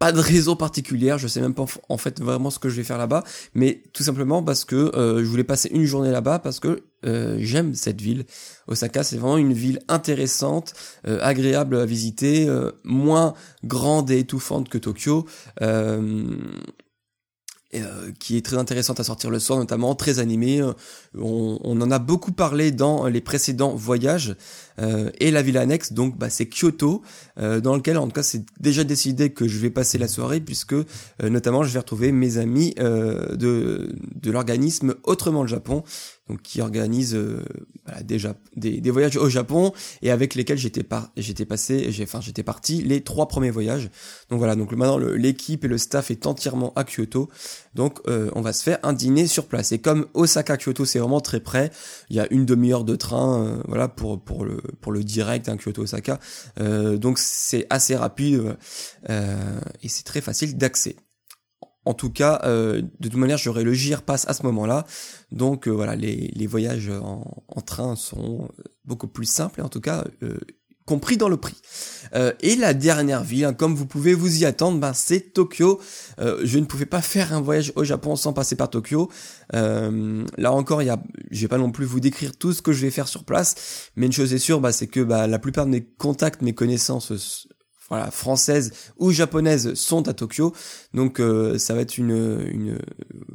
Pas 0.00 0.10
de 0.10 0.18
raison 0.18 0.56
particulière, 0.56 1.18
je 1.18 1.28
sais 1.28 1.40
même 1.40 1.54
pas 1.54 1.66
en 1.88 1.96
fait 1.96 2.20
vraiment 2.20 2.50
ce 2.50 2.58
que 2.58 2.68
je 2.68 2.74
vais 2.74 2.82
faire 2.84 2.98
là-bas, 2.98 3.22
mais 3.54 3.84
tout 3.92 4.02
simplement 4.02 4.42
parce 4.42 4.64
que 4.64 4.90
je 4.96 5.24
voulais 5.24 5.44
passer 5.44 5.68
une 5.72 5.84
journée 5.84 6.10
là-bas 6.10 6.40
parce 6.40 6.58
que 6.58 6.82
euh, 7.06 7.36
j'aime 7.40 7.74
cette 7.74 8.00
ville. 8.00 8.24
Osaka, 8.66 9.02
c'est 9.02 9.16
vraiment 9.16 9.38
une 9.38 9.52
ville 9.52 9.80
intéressante, 9.88 10.74
euh, 11.06 11.18
agréable 11.22 11.76
à 11.76 11.86
visiter, 11.86 12.48
euh, 12.48 12.72
moins 12.84 13.34
grande 13.64 14.10
et 14.10 14.18
étouffante 14.18 14.68
que 14.68 14.78
Tokyo. 14.78 15.26
qui 18.18 18.36
est 18.36 18.44
très 18.44 18.56
intéressante 18.56 18.98
à 18.98 19.04
sortir 19.04 19.30
le 19.30 19.38
soir, 19.38 19.56
notamment 19.56 19.94
très 19.94 20.18
animée. 20.18 20.60
On, 21.16 21.80
en 21.80 21.90
a 21.92 21.98
beaucoup 22.00 22.32
parlé 22.32 22.72
dans 22.72 23.06
les 23.06 23.20
précédents 23.20 23.76
voyages. 23.76 24.34
Et 25.18 25.30
la 25.30 25.42
ville 25.42 25.58
annexe, 25.58 25.92
donc 25.92 26.18
bah, 26.18 26.30
c'est 26.30 26.46
Kyoto, 26.46 27.02
dans 27.36 27.76
lequel 27.76 27.98
en 27.98 28.06
tout 28.06 28.12
cas 28.12 28.22
c'est 28.22 28.44
déjà 28.58 28.84
décidé 28.84 29.30
que 29.30 29.46
je 29.46 29.58
vais 29.58 29.70
passer 29.70 29.98
la 29.98 30.08
soirée, 30.08 30.40
puisque 30.40 30.74
notamment 31.22 31.62
je 31.62 31.72
vais 31.72 31.78
retrouver 31.78 32.12
mes 32.12 32.38
amis 32.38 32.74
de, 32.76 33.94
de 34.14 34.30
l'organisme 34.30 34.94
Autrement 35.04 35.42
le 35.42 35.48
Japon, 35.48 35.82
donc 36.30 36.42
qui 36.42 36.60
organise 36.60 37.14
euh, 37.14 37.42
déjà 38.04 38.34
des, 38.54 38.80
des, 38.80 38.90
voyages 38.90 39.16
au 39.16 39.28
Japon 39.28 39.72
et 40.02 40.10
avec 40.10 40.34
lesquels 40.34 40.58
j'étais 40.58 40.84
pas 40.84 41.10
j'étais 41.16 41.44
passé 41.44 41.90
j'ai 41.90 42.04
enfin 42.04 42.20
j'étais 42.20 42.44
parti 42.44 42.82
les 42.82 43.00
trois 43.00 43.26
premiers 43.26 43.50
voyages. 43.50 43.90
Donc 44.30 44.38
voilà. 44.38 44.54
Donc 44.54 44.70
maintenant 44.72 44.98
l'équipe 44.98 45.64
et 45.64 45.68
le 45.68 45.78
staff 45.78 46.10
est 46.10 46.26
entièrement 46.26 46.72
à 46.76 46.84
Kyoto. 46.84 47.28
Donc 47.74 47.98
euh, 48.06 48.30
on 48.34 48.42
va 48.42 48.52
se 48.52 48.62
faire 48.62 48.78
un 48.84 48.92
dîner 48.92 49.26
sur 49.26 49.46
place. 49.46 49.72
Et 49.72 49.80
comme 49.80 50.06
Osaka 50.14 50.56
Kyoto 50.56 50.84
c'est 50.84 51.00
vraiment 51.00 51.20
très 51.20 51.40
près 51.40 51.70
il 52.10 52.16
y 52.16 52.20
a 52.20 52.32
une 52.32 52.46
demi-heure 52.46 52.84
de 52.84 52.94
train 52.94 53.44
euh, 53.44 53.62
voilà 53.66 53.88
pour 53.88 54.20
pour 54.22 54.44
le 54.44 54.60
pour 54.80 54.92
le 54.92 55.02
direct 55.04 55.48
hein, 55.48 55.56
Kyoto 55.56 55.82
Osaka 55.82 56.18
donc 56.56 57.18
c'est 57.18 57.66
assez 57.70 57.96
rapide 57.96 58.56
et 59.08 59.88
c'est 59.88 60.04
très 60.04 60.20
facile 60.20 60.56
d'accès 60.56 60.96
en 61.86 61.94
tout 61.94 62.10
cas, 62.10 62.40
euh, 62.44 62.82
de 63.00 63.08
toute 63.08 63.18
manière, 63.18 63.38
j'aurai 63.38 63.64
le 63.64 63.72
GIR 63.72 64.02
passe 64.02 64.28
à 64.28 64.34
ce 64.34 64.42
moment-là. 64.44 64.84
Donc 65.32 65.66
euh, 65.66 65.70
voilà, 65.70 65.96
les, 65.96 66.46
voyages 66.46 66.90
en, 66.90 67.60
train 67.62 67.96
sont 67.96 68.48
beaucoup 68.84 69.08
plus 69.08 69.26
simples 69.26 69.62
en 69.62 69.68
tout 69.68 69.80
cas 69.80 70.04
euh, 70.22 70.38
compris 70.90 71.16
dans 71.16 71.28
le 71.28 71.36
prix. 71.36 71.56
et 72.42 72.56
la 72.56 72.74
dernière 72.74 73.22
ville, 73.22 73.44
hein, 73.44 73.52
comme 73.52 73.76
vous 73.76 73.86
pouvez 73.86 74.14
vous 74.14 74.42
y 74.42 74.44
attendre, 74.44 74.78
ben, 74.78 74.92
c'est 74.92 75.32
Tokyo. 75.32 75.80
je 76.18 76.58
ne 76.58 76.64
pouvais 76.64 76.86
pas 76.86 77.00
faire 77.00 77.32
un 77.32 77.40
voyage 77.40 77.72
au 77.76 77.84
Japon 77.84 78.16
sans 78.16 78.32
passer 78.32 78.56
par 78.56 78.68
Tokyo. 78.68 79.08
là 79.52 80.52
encore, 80.52 80.82
il 80.82 80.92
je 81.30 81.40
vais 81.40 81.48
pas 81.48 81.58
non 81.58 81.70
plus 81.70 81.86
vous 81.86 82.00
décrire 82.00 82.36
tout 82.36 82.52
ce 82.52 82.62
que 82.62 82.72
je 82.72 82.82
vais 82.82 82.90
faire 82.90 83.08
sur 83.08 83.24
place, 83.24 83.54
mais 83.94 84.06
une 84.06 84.12
chose 84.12 84.34
est 84.34 84.38
sûre, 84.38 84.60
bah, 84.60 84.72
c'est 84.72 84.88
que 84.88 85.00
bah, 85.00 85.26
la 85.26 85.38
plupart 85.38 85.66
de 85.66 85.70
mes 85.70 85.84
contacts, 85.84 86.42
mes 86.42 86.54
connaissances 86.54 87.46
voilà, 87.90 88.10
françaises 88.10 88.72
ou 88.98 89.10
japonaises 89.10 89.74
sont 89.74 90.08
à 90.08 90.14
Tokyo. 90.14 90.54
Donc 90.94 91.20
euh, 91.20 91.58
ça 91.58 91.74
va 91.74 91.80
être 91.80 91.98
une, 91.98 92.46
une 92.50 92.78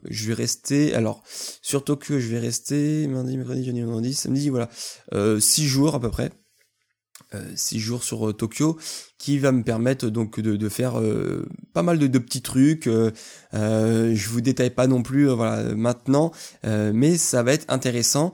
je 0.10 0.28
vais 0.28 0.34
rester 0.34 0.96
alors 0.96 1.24
sur 1.62 1.84
Tokyo, 1.84 2.20
je 2.20 2.28
vais 2.28 2.40
rester 2.40 3.08
mardi, 3.08 3.38
mercredi, 3.38 3.66
jeudi, 3.66 3.82
vendredi, 3.82 4.14
samedi, 4.14 4.50
voilà, 4.50 4.70
euh, 5.14 5.40
six 5.40 5.68
jours 5.68 5.96
à 5.96 6.00
peu 6.00 6.10
près. 6.10 6.32
Euh, 7.34 7.42
six 7.56 7.80
jours 7.80 8.04
sur 8.04 8.36
Tokyo 8.36 8.78
qui 9.18 9.40
va 9.40 9.52
me 9.52 9.64
permettre 9.64 10.10
donc 10.10 10.40
de, 10.40 10.70
faire 10.70 11.02
pas 11.74 11.82
mal 11.82 11.98
de, 11.98 12.06
de, 12.08 12.20
petits 12.20 12.44
trucs 12.44 12.88
euh, 12.88 13.12
je 13.52 14.30
vous 14.30 14.42
détaille 14.42 14.70
pas 14.70 14.86
non 14.86 15.02
plus 15.02 15.28
voilà 15.30 15.76
maintenant 15.76 16.32
mais 16.64 17.18
ça 17.18 17.42
va 17.42 17.54
être 17.54 17.66
intéressant. 17.70 18.34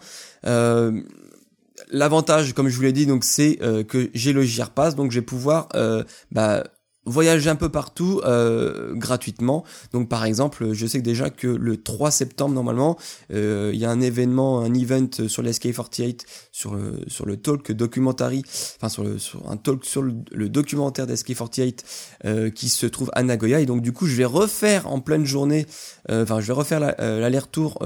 L'avantage, 1.90 2.54
comme 2.54 2.70
je 2.70 2.76
vous 2.76 2.84
l'ai 2.84 2.94
dit, 2.94 3.06
donc 3.06 3.24
c'est 3.24 3.60
euh, 3.62 3.84
que 3.84 4.10
j'ai 4.14 4.34
le 4.34 4.44
JR 4.44 4.70
Pass, 4.70 4.96
donc 4.96 5.12
je 5.12 5.20
vais 5.20 5.26
pouvoir 5.26 5.68
euh, 5.76 6.04
bah, 6.32 6.64
voyager 7.06 7.50
un 7.50 7.56
peu 7.56 7.70
partout 7.70 8.22
euh, 8.26 8.94
gratuitement. 8.94 9.64
Donc 9.94 10.10
par 10.10 10.26
exemple, 10.26 10.74
je 10.74 10.86
sais 10.86 11.02
déjà 11.02 11.30
que 11.30 11.48
le 11.48 11.78
3 11.78 12.12
septembre 12.12 12.54
normalement, 12.54 12.98
il 13.30 13.76
y 13.76 13.86
a 13.86 13.90
un 13.90 14.02
événement, 14.02 14.62
un 14.62 14.74
event 14.74 15.10
sur 15.28 15.44
l'SK48 15.44 16.22
sur 16.52 16.76
le 16.76 17.00
sur 17.08 17.26
le 17.26 17.38
talk 17.38 17.72
documentary, 17.72 18.44
enfin 18.78 18.90
sur 18.90 19.04
le 19.04 19.18
un 19.48 19.58
talk 19.58 19.86
sur 19.86 20.02
le, 20.02 20.50
documentaire 20.50 21.08
d'SK48 21.08 22.52
qui 22.52 22.70
se 22.70 22.86
trouve 22.86 23.10
à 23.14 23.24
Nagoya 23.24 23.60
et 23.60 23.66
donc 23.66 23.82
du 23.82 23.94
coup 23.94 24.06
je 24.06 24.16
vais 24.16 24.26
refaire 24.26 24.88
en 24.88 25.00
pleine 25.00 25.26
journée, 25.26 25.66
enfin 26.10 26.40
je 26.42 26.48
vais 26.48 26.54
refaire 26.54 26.80
l'aller-retour 26.80 27.80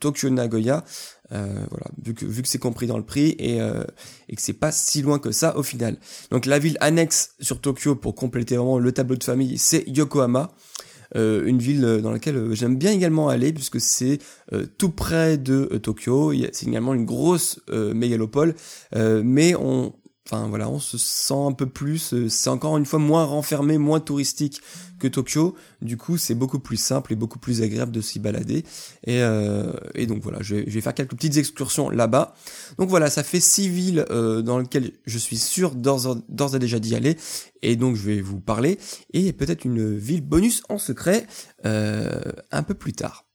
Tokyo 0.00 0.30
Nagoya 0.30 0.84
euh, 1.32 1.46
voilà, 1.70 1.86
vu 2.02 2.14
que 2.14 2.24
vu 2.24 2.42
que 2.42 2.48
c'est 2.48 2.58
compris 2.58 2.86
dans 2.86 2.96
le 2.96 3.04
prix 3.04 3.34
et, 3.38 3.60
euh, 3.60 3.84
et 4.28 4.36
que 4.36 4.42
c'est 4.42 4.54
pas 4.54 4.72
si 4.72 5.02
loin 5.02 5.18
que 5.18 5.30
ça 5.30 5.56
au 5.56 5.62
final. 5.62 5.96
Donc 6.30 6.46
la 6.46 6.58
ville 6.58 6.76
annexe 6.80 7.34
sur 7.40 7.60
Tokyo 7.60 7.94
pour 7.94 8.14
compléter 8.14 8.56
vraiment 8.56 8.78
le 8.78 8.92
tableau 8.92 9.16
de 9.16 9.24
famille, 9.24 9.58
c'est 9.58 9.84
Yokohama. 9.88 10.50
Euh, 11.16 11.46
une 11.46 11.58
ville 11.58 12.00
dans 12.02 12.10
laquelle 12.10 12.52
j'aime 12.52 12.76
bien 12.76 12.92
également 12.92 13.30
aller 13.30 13.52
puisque 13.52 13.80
c'est 13.80 14.18
tout 14.76 14.90
près 14.90 15.38
de 15.38 15.64
Tokyo. 15.82 16.32
C'est 16.52 16.66
également 16.66 16.94
une 16.94 17.06
grosse 17.06 17.60
mégalopole, 17.70 18.54
mais 18.94 19.54
on 19.54 19.94
Enfin 20.30 20.46
voilà, 20.46 20.68
on 20.68 20.78
se 20.78 20.98
sent 20.98 21.32
un 21.32 21.52
peu 21.52 21.64
plus, 21.64 22.12
euh, 22.12 22.28
c'est 22.28 22.50
encore 22.50 22.76
une 22.76 22.84
fois 22.84 22.98
moins 22.98 23.24
renfermé, 23.24 23.78
moins 23.78 23.98
touristique 23.98 24.60
que 24.98 25.08
Tokyo. 25.08 25.56
Du 25.80 25.96
coup, 25.96 26.18
c'est 26.18 26.34
beaucoup 26.34 26.58
plus 26.58 26.76
simple 26.76 27.14
et 27.14 27.16
beaucoup 27.16 27.38
plus 27.38 27.62
agréable 27.62 27.92
de 27.92 28.02
s'y 28.02 28.18
balader. 28.18 28.62
Et, 29.06 29.22
euh, 29.22 29.72
donc 30.06 30.22
voilà, 30.22 30.40
je 30.42 30.56
vais, 30.56 30.80
faire 30.82 30.92
quelques 30.92 31.14
petites 31.14 31.38
excursions 31.38 31.88
là-bas. 31.88 32.34
Donc 32.76 32.90
voilà, 32.90 33.08
ça 33.08 33.22
fait 33.22 33.40
six 33.40 33.70
villes 33.70 34.04
euh, 34.10 34.42
dans 34.42 34.58
lesquelles 34.58 34.92
je 35.06 35.16
suis 35.16 35.38
sûr 35.38 35.74
d'ores 35.74 36.54
et 36.54 36.58
déjà 36.58 36.78
d'y 36.78 36.94
aller. 36.94 37.16
Et 37.62 37.76
donc 37.76 37.96
je 37.96 38.02
vais 38.02 38.20
vous 38.20 38.38
parler. 38.38 38.78
Et 39.14 39.32
peut-être 39.32 39.64
une 39.64 39.96
ville 39.96 40.20
bonus 40.20 40.62
en 40.68 40.76
secret 40.76 41.26
un 41.64 42.62
peu 42.62 42.74
plus 42.74 42.92
tard. 42.92 43.27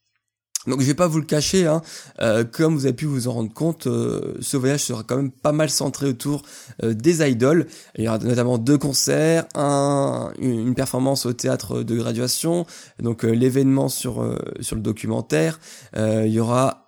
Donc 0.66 0.80
je 0.80 0.86
vais 0.86 0.94
pas 0.94 1.08
vous 1.08 1.18
le 1.18 1.24
cacher, 1.24 1.66
hein, 1.66 1.82
euh, 2.20 2.44
comme 2.44 2.74
vous 2.74 2.86
avez 2.86 2.94
pu 2.94 3.04
vous 3.04 3.28
en 3.28 3.32
rendre 3.32 3.52
compte, 3.52 3.86
euh, 3.86 4.34
ce 4.40 4.56
voyage 4.56 4.84
sera 4.84 5.02
quand 5.02 5.16
même 5.16 5.30
pas 5.30 5.52
mal 5.52 5.68
centré 5.68 6.06
autour 6.06 6.42
euh, 6.82 6.94
des 6.94 7.26
idoles. 7.26 7.66
Il 7.96 8.04
y 8.04 8.08
aura 8.08 8.18
notamment 8.18 8.58
deux 8.58 8.78
concerts, 8.78 9.44
un, 9.54 10.32
une 10.38 10.74
performance 10.74 11.26
au 11.26 11.32
théâtre 11.32 11.82
de 11.82 11.96
graduation, 11.96 12.66
donc 12.98 13.22
l'événement 13.24 13.88
sur 13.88 14.24
sur 14.60 14.76
le 14.76 14.82
documentaire. 14.82 15.58
il 15.96 16.28
y 16.28 16.40
aura 16.40 16.83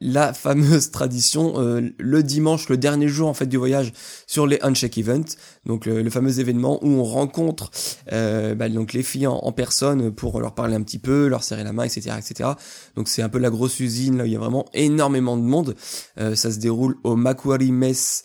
la 0.00 0.32
fameuse 0.34 0.90
tradition 0.90 1.54
euh, 1.56 1.80
le 1.98 2.22
dimanche, 2.22 2.68
le 2.68 2.76
dernier 2.76 3.08
jour 3.08 3.28
en 3.28 3.34
fait 3.34 3.46
du 3.46 3.56
voyage 3.56 3.92
sur 4.26 4.46
les 4.46 4.58
Uncheck 4.62 4.98
Events, 4.98 5.36
donc 5.64 5.86
le, 5.86 6.08
fameux 6.10 6.38
événement 6.38 6.78
où 6.84 6.88
on 6.88 7.04
rencontre 7.04 7.70
euh, 8.12 8.54
bah, 8.54 8.68
donc 8.68 8.92
les 8.92 9.02
filles 9.02 9.26
en, 9.26 9.52
personne 9.52 10.12
pour 10.12 10.40
leur 10.40 10.54
parler 10.54 10.74
un 10.74 10.82
petit 10.82 10.98
peu, 10.98 11.28
leur 11.28 11.42
serrer 11.42 11.64
la 11.64 11.72
main, 11.72 11.84
etc., 11.84 12.16
etc. 12.18 12.50
Donc 12.94 13.08
c'est 13.08 13.22
un 13.22 13.28
peu 13.28 13.38
la 13.38 13.50
grosse 13.50 13.80
usine 13.80 14.18
là 14.18 14.24
où 14.24 14.26
il 14.26 14.32
y 14.32 14.36
a 14.36 14.38
vraiment 14.38 14.66
énormément 14.74 15.36
de 15.36 15.42
monde. 15.42 15.74
Euh, 16.18 16.34
ça 16.34 16.50
se 16.50 16.58
déroule 16.58 16.96
au 17.04 17.16
Macquarie 17.16 17.72
Mess. 17.72 18.22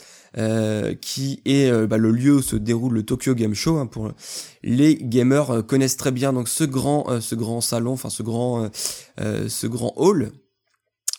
qui 1.02 1.42
est 1.44 1.88
bah, 1.88 1.98
le 1.98 2.12
lieu 2.12 2.36
où 2.36 2.42
se 2.42 2.56
déroule 2.56 2.94
le 2.94 3.04
Tokyo 3.04 3.36
Game 3.36 3.54
Show 3.54 3.78
hein, 3.78 3.86
pour 3.86 4.12
les 4.64 4.96
gamers 4.96 5.66
connaissent 5.68 5.98
très 5.98 6.12
bien 6.12 6.32
donc 6.32 6.48
ce 6.48 6.64
grand 6.64 7.20
ce 7.20 7.36
grand 7.36 7.60
salon 7.60 7.92
enfin 7.92 8.10
ce 8.10 8.24
grand 8.24 8.70
ce 9.18 9.68
grand 9.68 9.92
hall 9.98 10.32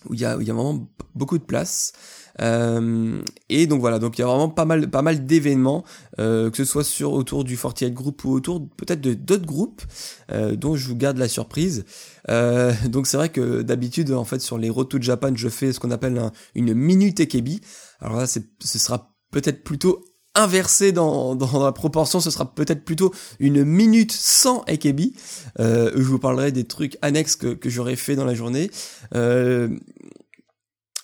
où 0.09 0.15
il 0.15 0.21
y 0.21 0.25
a, 0.25 0.37
y 0.41 0.51
a 0.51 0.55
vraiment 0.55 0.89
beaucoup 1.15 1.39
de 1.39 1.45
place. 1.45 1.93
Euh, 2.41 3.21
et 3.49 3.67
donc 3.67 3.81
voilà, 3.81 3.99
donc 3.99 4.19
il 4.19 4.23
y 4.23 4.25
a 4.25 4.27
vraiment 4.27 4.49
pas 4.49 4.65
mal, 4.65 4.91
pas 4.91 5.03
mal 5.03 5.27
d'événements, 5.27 5.85
euh, 6.19 6.51
que 6.51 6.57
ce 6.57 6.65
soit 6.65 6.85
sur 6.85 7.13
autour 7.13 7.45
du 7.45 7.57
48 7.57 7.93
Group 7.93 8.25
ou 8.25 8.33
autour 8.33 8.69
peut-être 8.77 9.01
de 9.01 9.15
d'autres 9.15 9.47
groupes, 9.47 9.83
euh, 10.31 10.57
dont 10.57 10.77
je 10.77 10.89
vous 10.89 10.97
garde 10.97 11.19
la 11.19 11.29
surprise. 11.29 11.85
Euh, 12.31 12.73
donc 12.89 13.07
c'est 13.07 13.17
vrai 13.17 13.29
que 13.29 13.63
d'habitude, 13.63 14.13
en 14.13 14.25
fait, 14.25 14.41
sur 14.41 14.59
les 14.59 14.71
Road 14.71 14.89
to 14.89 15.01
Japan, 15.01 15.33
je 15.35 15.49
fais 15.49 15.73
ce 15.73 15.81
qu'on 15.81 15.91
appelle 15.91 16.21
une 16.55 16.75
minute 16.75 17.21
EKB. 17.21 17.61
Alors 18.01 18.17
là, 18.17 18.27
ce 18.27 18.41
sera 18.79 19.15
peut-être 19.31 19.63
plutôt 19.65 20.05
inversé 20.35 20.93
dans, 20.93 21.35
la 21.35 21.73
proportion, 21.73 22.21
ce 22.21 22.31
sera 22.31 22.55
peut-être 22.55 22.85
plutôt 22.85 23.13
une 23.39 23.65
minute 23.65 24.13
sans 24.13 24.61
AKB. 24.63 25.13
Euh, 25.61 25.93
je 25.95 26.03
vous 26.03 26.19
parlerai 26.19 26.53
des 26.53 26.65
trucs 26.65 26.97
annexes 27.03 27.37
que, 27.37 27.49
que 27.55 27.69
j'aurais 27.69 27.97
fait 27.97 28.17
dans 28.17 28.25
la 28.25 28.35
journée. 28.35 28.71
Euh, 29.15 29.69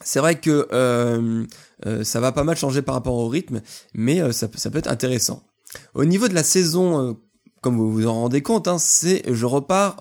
c'est 0.03 0.21
vrai 0.21 0.41
que 0.41 0.69
euh, 0.73 1.45
ça 2.03 2.21
va 2.21 2.33
pas 2.33 2.45
mal 2.45 2.57
changer 2.57 2.83
par 2.83 2.95
rapport 2.95 3.15
au 3.15 3.29
rythme, 3.29 3.61
mais 3.95 4.33
ça, 4.33 4.49
ça, 4.55 4.71
peut 4.71 4.79
être 4.79 4.91
intéressant. 4.91 5.43
Au 5.95 6.05
niveau 6.05 6.29
de 6.29 6.35
la 6.35 6.45
saison, 6.45 7.19
comme 7.61 7.77
vous 7.77 7.93
vous 7.93 8.07
en 8.07 8.15
rendez 8.15 8.41
compte, 8.41 8.69
hein, 8.69 8.79
c'est 8.79 9.23
je 9.31 9.45
repars 9.45 9.97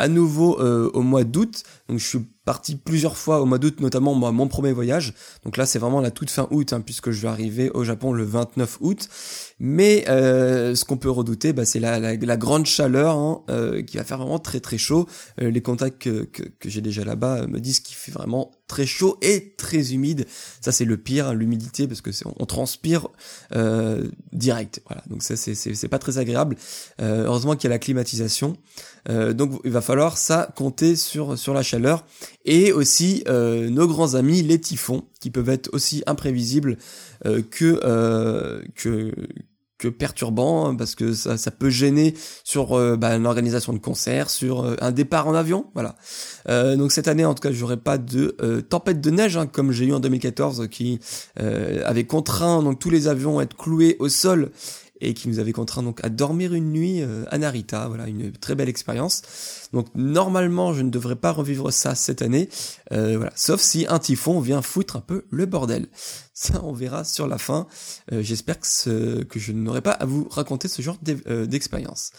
à 0.00 0.08
nouveau 0.08 0.58
au 0.60 1.02
mois 1.02 1.24
d'août. 1.24 1.62
Donc 1.88 1.98
je 1.98 2.06
suis 2.06 2.18
parti 2.50 2.74
plusieurs 2.74 3.16
fois 3.16 3.40
au 3.40 3.46
mois 3.46 3.58
d'août, 3.58 3.80
notamment 3.80 4.14
moi, 4.14 4.32
mon 4.32 4.48
premier 4.48 4.72
voyage. 4.72 5.14
Donc 5.44 5.56
là, 5.56 5.66
c'est 5.66 5.78
vraiment 5.78 6.00
la 6.00 6.10
toute 6.10 6.30
fin 6.30 6.48
août, 6.50 6.72
hein, 6.72 6.80
puisque 6.80 7.10
je 7.10 7.20
vais 7.20 7.28
arriver 7.28 7.70
au 7.70 7.84
Japon 7.84 8.12
le 8.12 8.24
29 8.24 8.78
août. 8.80 9.08
Mais 9.60 10.04
euh, 10.08 10.74
ce 10.74 10.84
qu'on 10.84 10.96
peut 10.96 11.10
redouter, 11.10 11.52
bah, 11.52 11.64
c'est 11.64 11.80
la, 11.80 12.00
la, 12.00 12.16
la, 12.16 12.36
grande 12.36 12.66
chaleur 12.66 13.16
hein, 13.16 13.42
euh, 13.50 13.82
qui 13.82 13.98
va 13.98 14.04
faire 14.04 14.18
vraiment 14.18 14.38
très 14.38 14.58
très 14.58 14.78
chaud. 14.78 15.06
Euh, 15.40 15.50
les 15.50 15.60
contacts 15.60 16.02
que, 16.02 16.24
que, 16.24 16.42
que 16.42 16.70
j'ai 16.70 16.80
déjà 16.80 17.04
là-bas 17.04 17.46
me 17.46 17.60
disent 17.60 17.80
qu'il 17.80 17.94
fait 17.94 18.10
vraiment 18.10 18.50
très 18.66 18.86
chaud 18.86 19.18
et 19.20 19.54
très 19.56 19.92
humide. 19.92 20.26
Ça 20.60 20.72
c'est 20.72 20.86
le 20.86 20.96
pire, 20.96 21.28
hein, 21.28 21.34
l'humidité, 21.34 21.86
parce 21.86 22.00
que 22.00 22.10
on, 22.24 22.34
on 22.38 22.46
transpire 22.46 23.06
direct. 24.32 24.80
Voilà, 24.86 25.04
donc 25.08 25.22
ça 25.22 25.36
c'est 25.36 25.54
c'est 25.54 25.88
pas 25.88 25.98
très 25.98 26.18
agréable. 26.18 26.56
heureusement 27.00 27.54
qu'il 27.54 27.68
y 27.68 27.72
a 27.72 27.74
la 27.74 27.78
climatisation. 27.78 28.56
Donc 29.08 29.60
il 29.64 29.70
va 29.70 29.80
falloir 29.80 30.18
ça 30.18 30.52
compter 30.56 30.96
sur 30.96 31.38
sur 31.38 31.54
la 31.54 31.62
chaleur 31.62 32.04
et 32.44 32.72
aussi 32.72 33.24
euh, 33.28 33.70
nos 33.70 33.86
grands 33.86 34.14
amis 34.14 34.42
les 34.42 34.60
typhons 34.60 35.04
qui 35.20 35.30
peuvent 35.30 35.48
être 35.48 35.70
aussi 35.72 36.02
imprévisibles 36.06 36.76
euh, 37.26 37.42
que 37.42 37.80
euh, 37.84 38.62
que 38.74 39.12
hein, 40.68 40.74
parce 40.76 40.94
que 40.94 41.12
ça, 41.12 41.36
ça 41.36 41.50
peut 41.50 41.70
gêner 41.70 42.14
sur 42.44 42.78
euh, 42.78 42.96
bah, 42.96 43.18
de 43.72 43.78
concerts, 43.78 44.30
sur 44.30 44.60
euh, 44.60 44.76
un 44.80 44.92
départ 44.92 45.26
en 45.26 45.34
avion, 45.34 45.66
voilà. 45.74 45.96
Euh, 46.48 46.76
donc 46.76 46.92
cette 46.92 47.08
année 47.08 47.24
en 47.24 47.34
tout 47.34 47.40
cas 47.40 47.52
j'aurai 47.52 47.76
pas 47.76 47.98
de 47.98 48.36
tempête 48.68 49.00
de 49.00 49.10
neige 49.10 49.36
hein, 49.36 49.46
comme 49.46 49.72
j'ai 49.72 49.86
eu 49.86 49.92
en 49.92 50.00
2014 50.00 50.68
qui 50.70 51.00
avait 51.36 52.04
contraint 52.04 52.62
donc 52.62 52.78
tous 52.78 52.90
les 52.90 53.08
avions 53.08 53.38
à 53.38 53.42
être 53.42 53.56
cloués 53.56 53.96
au 53.98 54.08
sol 54.08 54.50
et 55.00 55.14
qui 55.14 55.28
nous 55.28 55.38
avait 55.38 55.52
contraint 55.52 55.82
donc 55.82 56.04
à 56.04 56.08
dormir 56.08 56.54
une 56.54 56.72
nuit 56.72 57.02
euh, 57.02 57.24
à 57.30 57.38
Narita. 57.38 57.88
Voilà, 57.88 58.06
une 58.08 58.32
très 58.32 58.54
belle 58.54 58.68
expérience. 58.68 59.22
Donc 59.72 59.86
normalement, 59.94 60.72
je 60.74 60.82
ne 60.82 60.90
devrais 60.90 61.16
pas 61.16 61.32
revivre 61.32 61.72
ça 61.72 61.94
cette 61.94 62.22
année. 62.22 62.48
Euh, 62.92 63.16
voilà, 63.16 63.32
sauf 63.34 63.60
si 63.60 63.86
un 63.88 63.98
typhon 63.98 64.40
vient 64.40 64.62
foutre 64.62 64.96
un 64.96 65.00
peu 65.00 65.24
le 65.30 65.46
bordel. 65.46 65.88
Ça, 66.32 66.62
on 66.64 66.72
verra 66.72 67.04
sur 67.04 67.26
la 67.26 67.36
fin. 67.36 67.66
Euh, 68.12 68.22
j'espère 68.22 68.58
que, 68.60 69.22
que 69.24 69.38
je 69.38 69.52
n'aurai 69.52 69.82
pas 69.82 69.90
à 69.90 70.06
vous 70.06 70.26
raconter 70.30 70.68
ce 70.68 70.80
genre 70.80 70.96
d'expérience. 71.02 72.12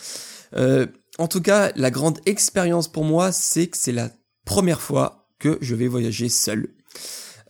en 0.54 1.28
tout 1.28 1.42
cas, 1.42 1.72
la 1.76 1.90
grande 1.90 2.20
expérience 2.28 2.88
pour 2.88 3.04
moi, 3.04 3.32
c'est 3.32 3.66
que 3.66 3.78
c'est 3.78 3.92
la 3.92 4.12
première 4.46 4.80
fois 4.80 5.28
que 5.40 5.58
je 5.62 5.74
vais 5.74 5.88
voyager 5.88 6.30
seul. 6.30 6.68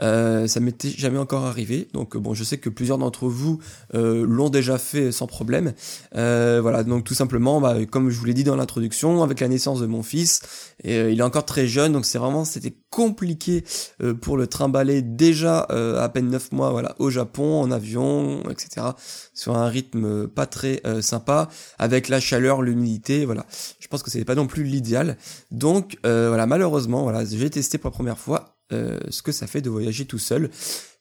Euh, 0.02 0.48
ça 0.48 0.60
m'était 0.60 0.90
jamais 0.90 1.18
encore 1.18 1.46
arrivé, 1.46 1.88
donc 1.94 2.18
bon, 2.18 2.34
je 2.34 2.44
sais 2.44 2.58
que 2.58 2.70
plusieurs 2.70 2.98
d'entre 2.98 3.28
vous 3.28 3.60
euh, 3.94 4.26
l'ont 4.28 4.50
déjà 4.50 4.78
fait 4.78 5.12
sans 5.12 5.28
problème. 5.28 5.74
Euh, 6.16 6.60
voilà, 6.62 6.84
donc 6.84 7.04
tout 7.04 7.14
simplement, 7.14 7.62
bah, 7.62 7.86
comme 7.86 8.10
je 8.10 8.18
vous 8.18 8.26
l'ai 8.26 8.34
dit 8.34 8.44
dans 8.44 8.56
l'introduction, 8.56 9.24
avec 9.24 9.40
la 9.40 9.48
naissance 9.48 9.80
de 9.80 9.86
mon 9.86 10.04
fils, 10.04 10.42
et, 10.84 10.98
euh, 10.98 11.12
il 11.12 11.20
est 11.20 11.24
encore 11.24 11.46
très 11.46 11.68
jeune, 11.68 11.94
donc 11.94 12.06
c'est 12.06 12.18
vraiment 12.18 12.46
c'était 12.46 12.76
compliqué 12.90 13.64
euh, 14.02 14.14
pour 14.14 14.38
le 14.38 14.48
trimballer 14.48 15.02
déjà 15.02 15.62
à 15.62 16.10
peine 16.10 16.30
9 16.30 16.52
mois, 16.52 16.72
voilà, 16.72 16.96
au 17.00 17.10
Japon, 17.10 17.62
en 17.62 17.72
avion, 17.72 18.44
etc. 18.50 18.88
Sur 19.34 19.56
un 19.56 19.68
rythme 19.68 20.28
pas 20.28 20.46
très 20.46 20.82
sympa, 21.02 21.50
avec 21.78 22.10
la 22.10 22.20
chaleur, 22.20 22.62
l'humidité, 22.62 23.26
voilà. 23.26 23.46
Je 23.80 23.88
pense 23.88 24.04
que 24.04 24.12
c'était 24.12 24.26
pas 24.26 24.36
non 24.36 24.48
plus 24.48 24.64
l'idéal. 24.64 25.18
Donc 25.52 25.98
voilà, 26.04 26.46
malheureusement, 26.46 27.04
voilà, 27.04 27.24
j'ai 27.26 27.50
testé 27.50 27.78
pour 27.78 27.90
la 27.90 27.96
première 27.96 28.18
fois 28.18 28.56
euh, 28.74 29.00
ce 29.10 29.22
que 29.22 29.32
ça 29.32 29.48
fait 29.48 29.62
de 29.62 29.70
voyager 29.70 30.06
tout 30.06 30.18
seul. 30.18 30.50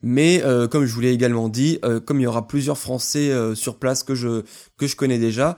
Mais 0.03 0.43
euh, 0.45 0.67
comme 0.67 0.87
je 0.87 0.95
vous 0.95 1.01
l'ai 1.01 1.13
également 1.13 1.49
dit, 1.49 1.79
euh, 1.85 2.01
comme 2.01 2.19
il 2.21 2.25
y 2.25 2.27
aura 2.27 2.49
plusieurs 2.49 2.79
Français 2.79 3.33
sur 3.55 3.79
place 3.79 4.03
que 4.03 4.15
je 4.15 4.97
connais 4.97 5.19
déjà, 5.19 5.57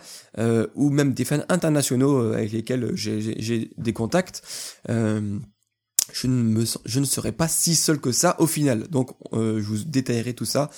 ou 0.75 0.91
même 0.91 1.15
des 1.15 1.25
fans 1.25 1.45
internationaux 1.49 2.33
avec 2.33 2.53
lesquels 2.53 2.91
j'ai 2.95 3.71
des 3.77 3.93
contacts, 3.93 4.43
je 4.89 6.27
ne 6.27 6.65
je 6.85 7.01
ne 7.01 7.05
serai 7.05 7.33
pas 7.33 7.49
si 7.49 7.75
seul 7.75 7.99
que 7.99 8.13
ça 8.13 8.37
au 8.39 8.47
final. 8.47 8.89
Donc 8.89 9.11
je 9.33 9.63
vous 9.63 9.85
détaillerai 9.85 10.35
tout 10.35 10.45
ça 10.45 10.71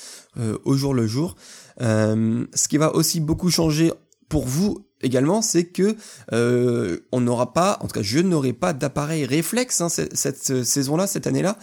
au 0.65 0.77
jour 0.77 0.95
le 0.95 1.07
jour. 1.07 1.37
ce 1.79 2.69
qui 2.69 2.77
va 2.77 2.95
aussi 2.95 3.21
beaucoup 3.21 3.51
changer 3.51 3.93
pour 4.29 4.47
vous 4.47 4.87
également, 5.05 5.43
c'est 5.43 5.65
que 5.65 5.97
euh, 6.33 6.99
on 7.13 7.21
n'aura 7.21 7.53
pas, 7.53 7.79
en 7.81 7.87
tout 7.87 7.95
cas 7.95 8.03
je 8.03 8.19
n'aurai 8.19 8.53
pas 8.53 8.73
d'appareil 8.73 9.25
réflexe 9.25 9.81
hein, 9.81 9.89
cette, 9.89 10.17
cette 10.17 10.65
saison-là, 10.65 11.07
cette 11.07 11.27
année-là. 11.27 11.59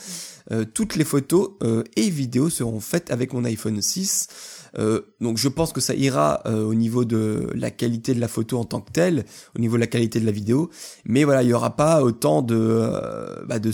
Euh, 0.51 0.65
toutes 0.65 0.95
les 0.95 1.03
photos 1.03 1.51
euh, 1.63 1.83
et 1.95 2.09
vidéos 2.09 2.49
seront 2.49 2.79
faites 2.79 3.11
avec 3.11 3.33
mon 3.33 3.43
iPhone 3.45 3.81
6. 3.81 4.27
Euh, 4.77 5.01
donc 5.19 5.37
je 5.37 5.49
pense 5.49 5.73
que 5.73 5.81
ça 5.81 5.93
ira 5.93 6.41
euh, 6.45 6.63
au 6.63 6.73
niveau 6.73 7.03
de 7.05 7.49
la 7.53 7.71
qualité 7.71 8.13
de 8.13 8.19
la 8.19 8.27
photo 8.27 8.57
en 8.57 8.65
tant 8.65 8.81
que 8.81 8.91
telle, 8.91 9.25
au 9.55 9.59
niveau 9.59 9.75
de 9.75 9.81
la 9.81 9.87
qualité 9.87 10.19
de 10.19 10.25
la 10.25 10.31
vidéo, 10.31 10.69
mais 11.05 11.23
voilà, 11.23 11.43
il 11.43 11.49
y 11.49 11.53
aura 11.53 11.75
pas 11.75 12.03
autant 12.03 12.41
de, 12.41 12.55
euh, 12.57 13.43
bah 13.45 13.59
de, 13.59 13.71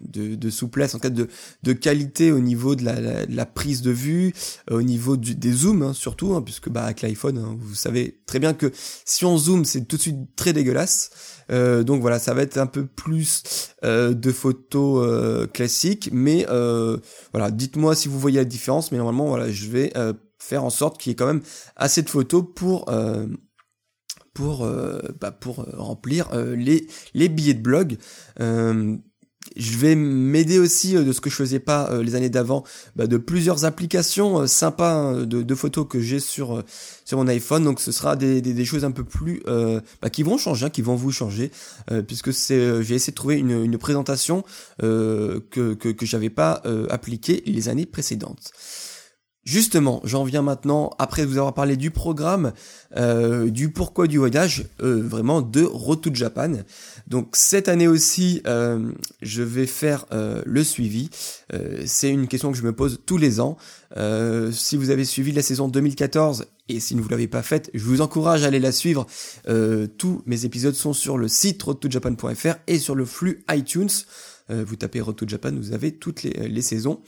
de, 0.00 0.34
de, 0.34 0.50
souplesse, 0.50 0.94
en 0.94 0.98
cas 0.98 1.10
de, 1.10 1.28
de 1.62 1.72
qualité 1.72 2.32
au 2.32 2.40
niveau 2.40 2.74
de 2.74 2.84
la, 2.84 3.26
la, 3.26 3.46
prise 3.46 3.82
de 3.82 3.90
vue, 3.90 4.32
euh, 4.70 4.78
au 4.78 4.82
niveau 4.82 5.16
du, 5.16 5.34
des 5.34 5.52
zooms 5.52 5.82
hein, 5.82 5.92
surtout, 5.92 6.34
hein, 6.34 6.42
puisque 6.42 6.68
bah, 6.68 6.84
avec 6.84 7.02
l'iPhone, 7.02 7.38
hein, 7.38 7.56
vous 7.58 7.74
savez 7.74 8.20
très 8.26 8.38
bien 8.38 8.54
que 8.54 8.70
si 9.04 9.24
on 9.24 9.36
zoome, 9.36 9.64
c'est 9.64 9.84
tout 9.86 9.96
de 9.96 10.02
suite 10.02 10.36
très 10.36 10.52
dégueulasse. 10.52 11.10
Euh, 11.50 11.82
donc 11.82 12.00
voilà, 12.00 12.18
ça 12.18 12.34
va 12.34 12.42
être 12.42 12.58
un 12.58 12.66
peu 12.66 12.86
plus 12.86 13.42
euh, 13.84 14.14
de 14.14 14.30
photos 14.30 15.06
euh, 15.06 15.46
classiques, 15.46 16.10
mais 16.12 16.46
euh, 16.48 16.98
voilà, 17.32 17.50
dites-moi 17.50 17.94
si 17.94 18.08
vous 18.08 18.18
voyez 18.18 18.38
la 18.38 18.44
différence, 18.44 18.92
mais 18.92 18.98
normalement 18.98 19.26
voilà, 19.26 19.50
je 19.50 19.66
vais 19.68 19.92
faire 20.38 20.64
en 20.64 20.70
sorte 20.70 20.98
qu'il 20.98 21.10
y 21.10 21.12
ait 21.12 21.16
quand 21.16 21.26
même 21.26 21.42
assez 21.76 22.02
de 22.02 22.08
photos 22.08 22.44
pour 22.54 22.90
pour 24.34 24.66
bah, 25.20 25.32
pour 25.32 25.64
remplir 25.74 26.28
les 26.34 26.86
les 27.14 27.28
billets 27.28 27.54
de 27.54 27.62
blog. 27.62 27.98
Je 29.56 29.78
vais 29.78 29.94
m'aider 29.94 30.58
aussi 30.58 30.94
de 30.94 31.12
ce 31.12 31.20
que 31.20 31.30
je 31.30 31.34
faisais 31.34 31.58
pas 31.58 32.02
les 32.02 32.14
années 32.14 32.28
d'avant, 32.28 32.62
bah, 32.94 33.06
de 33.06 33.16
plusieurs 33.16 33.64
applications 33.64 34.46
sympas 34.46 34.92
hein, 34.92 35.22
de, 35.24 35.54
photos 35.54 35.86
que 35.88 36.00
j'ai 36.00 36.20
sur 36.20 36.62
sur 37.04 37.18
mon 37.18 37.26
iPhone. 37.26 37.64
Donc 37.64 37.80
ce 37.80 37.90
sera 37.90 38.16
des, 38.16 38.42
des, 38.42 38.64
choses 38.64 38.84
un 38.84 38.90
peu 38.90 39.02
plus 39.04 39.42
bah, 40.02 40.10
qui 40.10 40.22
vont 40.22 40.38
changer, 40.38 40.66
hein, 40.66 40.70
qui 40.70 40.82
vont 40.82 40.94
vous 40.94 41.10
changer, 41.10 41.50
puisque 42.06 42.32
c'est 42.32 42.82
j'ai 42.82 42.94
essayé 42.94 43.12
de 43.12 43.16
trouver 43.16 43.38
une, 43.38 43.64
une 43.64 43.78
présentation 43.78 44.44
que 44.78 45.40
que, 45.50 45.74
que 45.74 46.06
j'avais 46.06 46.30
pas 46.30 46.62
appliquée 46.90 47.42
les 47.46 47.68
années 47.68 47.86
précédentes. 47.86 48.52
Justement, 49.44 50.02
j'en 50.04 50.22
viens 50.24 50.42
maintenant, 50.42 50.90
après 50.98 51.24
vous 51.24 51.38
avoir 51.38 51.54
parlé 51.54 51.78
du 51.78 51.90
programme, 51.90 52.52
euh, 52.96 53.48
du 53.48 53.70
pourquoi 53.70 54.06
du 54.06 54.18
voyage, 54.18 54.66
euh, 54.82 55.02
vraiment 55.02 55.40
de 55.40 55.62
Road 55.62 56.14
Japan. 56.14 56.52
Donc 57.08 57.30
cette 57.32 57.68
année 57.68 57.88
aussi, 57.88 58.42
euh, 58.46 58.92
je 59.22 59.42
vais 59.42 59.66
faire 59.66 60.04
le 60.10 60.64
suivi. 60.64 61.08
C'est 61.86 62.10
une 62.10 62.28
question 62.28 62.52
que 62.52 62.58
je 62.58 62.62
me 62.62 62.72
pose 62.72 63.00
tous 63.06 63.16
les 63.16 63.40
ans. 63.40 63.56
si 64.52 64.76
vous 64.76 64.90
avez 64.90 65.04
suivi 65.04 65.32
la 65.32 65.42
saison 65.42 65.68
2014 65.68 66.44
et 66.68 66.78
si 66.78 66.94
vous 66.94 67.04
ne 67.04 67.08
l'avez 67.08 67.26
pas 67.26 67.42
faite, 67.42 67.70
je 67.74 67.82
vous 67.82 68.02
encourage 68.02 68.44
à 68.44 68.48
aller 68.48 68.60
la 68.60 68.72
suivre. 68.72 69.06
tous 69.98 70.22
mes 70.26 70.44
épisodes 70.44 70.74
sont 70.74 70.92
sur 70.92 71.16
le 71.16 71.28
site 71.28 71.62
roadtojapan.fr 71.62 72.56
et 72.66 72.78
sur 72.78 72.94
le 72.94 73.04
flux 73.04 73.42
iTunes. 73.50 73.88
Vous 74.50 74.76
tapez 74.76 75.00
Road 75.00 75.16
to 75.16 75.26
Japan, 75.26 75.52
vous 75.54 75.72
avez 75.72 75.92
toutes 75.92 76.22
les, 76.22 76.48
les 76.48 76.62
saisons. 76.62 77.00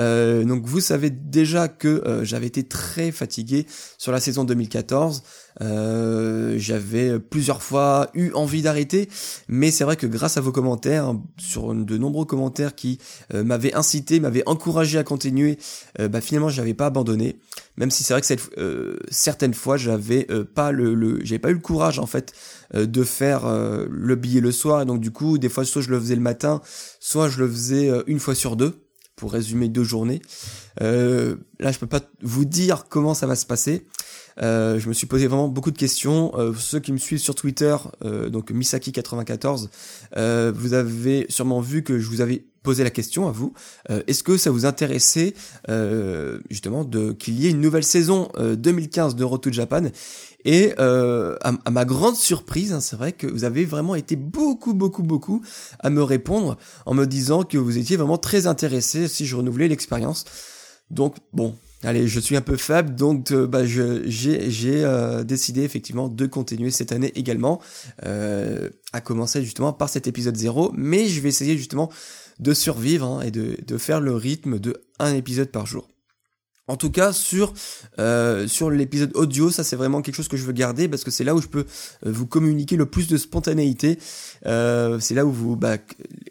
Euh, 0.00 0.44
donc 0.44 0.64
vous 0.64 0.80
savez 0.80 1.10
déjà 1.10 1.68
que 1.68 1.88
euh, 1.88 2.24
j'avais 2.24 2.46
été 2.46 2.64
très 2.64 3.12
fatigué 3.12 3.66
sur 3.98 4.12
la 4.12 4.20
saison 4.20 4.44
2014. 4.44 5.22
Euh, 5.60 6.54
j'avais 6.56 7.18
plusieurs 7.18 7.62
fois 7.62 8.08
eu 8.14 8.32
envie 8.32 8.62
d'arrêter, 8.62 9.08
mais 9.48 9.70
c'est 9.70 9.84
vrai 9.84 9.96
que 9.96 10.06
grâce 10.06 10.36
à 10.36 10.40
vos 10.40 10.52
commentaires, 10.52 11.14
sur 11.38 11.74
de 11.74 11.98
nombreux 11.98 12.24
commentaires 12.24 12.74
qui 12.74 12.98
m'avaient 13.32 13.74
incité, 13.74 14.20
m'avaient 14.20 14.42
encouragé 14.46 14.98
à 14.98 15.04
continuer, 15.04 15.58
bah 15.98 16.20
finalement 16.20 16.48
j'avais 16.48 16.74
pas 16.74 16.86
abandonné. 16.86 17.38
Même 17.76 17.90
si 17.90 18.02
c'est 18.04 18.14
vrai 18.14 18.20
que 18.20 18.26
cette, 18.26 18.50
certaines 19.10 19.54
fois 19.54 19.76
j'avais 19.76 20.26
pas 20.54 20.72
le, 20.72 20.94
le 20.94 21.24
j'avais 21.24 21.38
pas 21.38 21.50
eu 21.50 21.54
le 21.54 21.60
courage 21.60 21.98
en 21.98 22.06
fait 22.06 22.32
de 22.74 23.04
faire 23.04 23.42
le 23.46 24.16
billet 24.16 24.40
le 24.40 24.52
soir 24.52 24.82
et 24.82 24.84
donc 24.84 25.00
du 25.00 25.10
coup 25.10 25.38
des 25.38 25.48
fois 25.48 25.64
soit 25.64 25.82
je 25.82 25.90
le 25.90 26.00
faisais 26.00 26.16
le 26.16 26.22
matin, 26.22 26.60
soit 27.00 27.28
je 27.28 27.40
le 27.40 27.48
faisais 27.48 27.90
une 28.06 28.20
fois 28.20 28.34
sur 28.34 28.56
deux 28.56 28.82
pour 29.16 29.32
résumer 29.32 29.68
deux 29.68 29.84
journées. 29.84 30.20
Euh, 30.80 31.36
là, 31.60 31.70
je 31.70 31.78
peux 31.78 31.86
pas 31.86 32.00
vous 32.22 32.44
dire 32.44 32.86
comment 32.88 33.14
ça 33.14 33.26
va 33.26 33.36
se 33.36 33.46
passer. 33.46 33.86
Euh, 34.40 34.78
je 34.78 34.88
me 34.88 34.94
suis 34.94 35.06
posé 35.06 35.26
vraiment 35.26 35.48
beaucoup 35.48 35.70
de 35.70 35.78
questions. 35.78 36.32
Euh, 36.36 36.52
ceux 36.58 36.80
qui 36.80 36.92
me 36.92 36.98
suivent 36.98 37.18
sur 37.20 37.34
Twitter, 37.34 37.76
euh, 38.04 38.28
donc 38.28 38.50
Misaki94, 38.50 39.68
euh, 40.16 40.52
vous 40.54 40.74
avez 40.74 41.26
sûrement 41.28 41.60
vu 41.60 41.82
que 41.82 41.98
je 41.98 42.08
vous 42.08 42.20
avais 42.20 42.44
posé 42.62 42.84
la 42.84 42.90
question 42.90 43.26
à 43.26 43.32
vous. 43.32 43.52
Est-ce 43.88 44.22
que 44.22 44.36
ça 44.36 44.52
vous 44.52 44.66
intéressait 44.66 45.34
justement 46.48 46.84
de 46.84 47.10
qu'il 47.10 47.34
y 47.34 47.48
ait 47.48 47.50
une 47.50 47.60
nouvelle 47.60 47.82
saison 47.82 48.28
2015 48.38 49.16
de 49.16 49.24
Road 49.24 49.40
to 49.40 49.50
Japan? 49.50 49.86
Et 50.44 50.72
à, 50.78 51.70
ma 51.72 51.84
grande 51.84 52.14
surprise, 52.14 52.72
hein, 52.72 52.80
c'est 52.80 52.94
vrai 52.94 53.10
que 53.10 53.26
vous 53.26 53.42
avez 53.42 53.64
vraiment 53.64 53.96
été 53.96 54.14
beaucoup, 54.14 54.74
beaucoup, 54.74 55.02
beaucoup 55.02 55.42
à 55.80 55.90
me 55.90 56.04
répondre 56.04 56.56
en 56.86 56.94
me 56.94 57.04
disant 57.04 57.42
que 57.42 57.58
vous 57.58 57.78
étiez 57.78 57.96
vraiment 57.96 58.16
très 58.16 58.46
intéressé 58.46 59.08
si 59.08 59.26
je 59.26 59.34
renouvelais 59.34 59.66
l'expérience. 59.66 60.24
Donc 60.92 61.16
bon, 61.32 61.56
allez, 61.84 62.08
je 62.08 62.20
suis 62.20 62.36
un 62.36 62.40
peu 62.40 62.56
faible, 62.56 62.94
donc 62.94 63.30
euh, 63.32 63.46
bah, 63.46 63.64
j'ai 63.64 64.84
euh, 64.84 65.24
décidé 65.24 65.62
effectivement 65.62 66.08
de 66.08 66.26
continuer 66.26 66.70
cette 66.70 66.92
année 66.92 67.12
également, 67.14 67.60
euh, 68.04 68.68
à 68.92 69.00
commencer 69.00 69.42
justement 69.42 69.72
par 69.72 69.88
cet 69.88 70.06
épisode 70.06 70.36
0, 70.36 70.72
mais 70.74 71.08
je 71.08 71.20
vais 71.20 71.28
essayer 71.28 71.56
justement 71.56 71.90
de 72.38 72.54
survivre 72.54 73.06
hein, 73.06 73.22
et 73.22 73.30
de, 73.30 73.56
de 73.66 73.78
faire 73.78 74.00
le 74.00 74.14
rythme 74.14 74.58
de 74.58 74.82
un 74.98 75.14
épisode 75.14 75.48
par 75.48 75.66
jour. 75.66 75.88
En 76.68 76.76
tout 76.76 76.90
cas, 76.90 77.12
sur 77.12 77.54
euh, 77.98 78.46
sur 78.46 78.70
l'épisode 78.70 79.10
audio, 79.14 79.50
ça 79.50 79.64
c'est 79.64 79.74
vraiment 79.74 80.00
quelque 80.00 80.14
chose 80.14 80.28
que 80.28 80.36
je 80.36 80.44
veux 80.44 80.52
garder 80.52 80.88
parce 80.88 81.02
que 81.02 81.10
c'est 81.10 81.24
là 81.24 81.34
où 81.34 81.42
je 81.42 81.48
peux 81.48 81.66
euh, 82.06 82.12
vous 82.12 82.26
communiquer 82.26 82.76
le 82.76 82.86
plus 82.86 83.08
de 83.08 83.16
spontanéité. 83.16 83.98
Euh, 84.46 85.00
c'est 85.00 85.14
là 85.14 85.26
où 85.26 85.32
vous, 85.32 85.56
bah, 85.56 85.78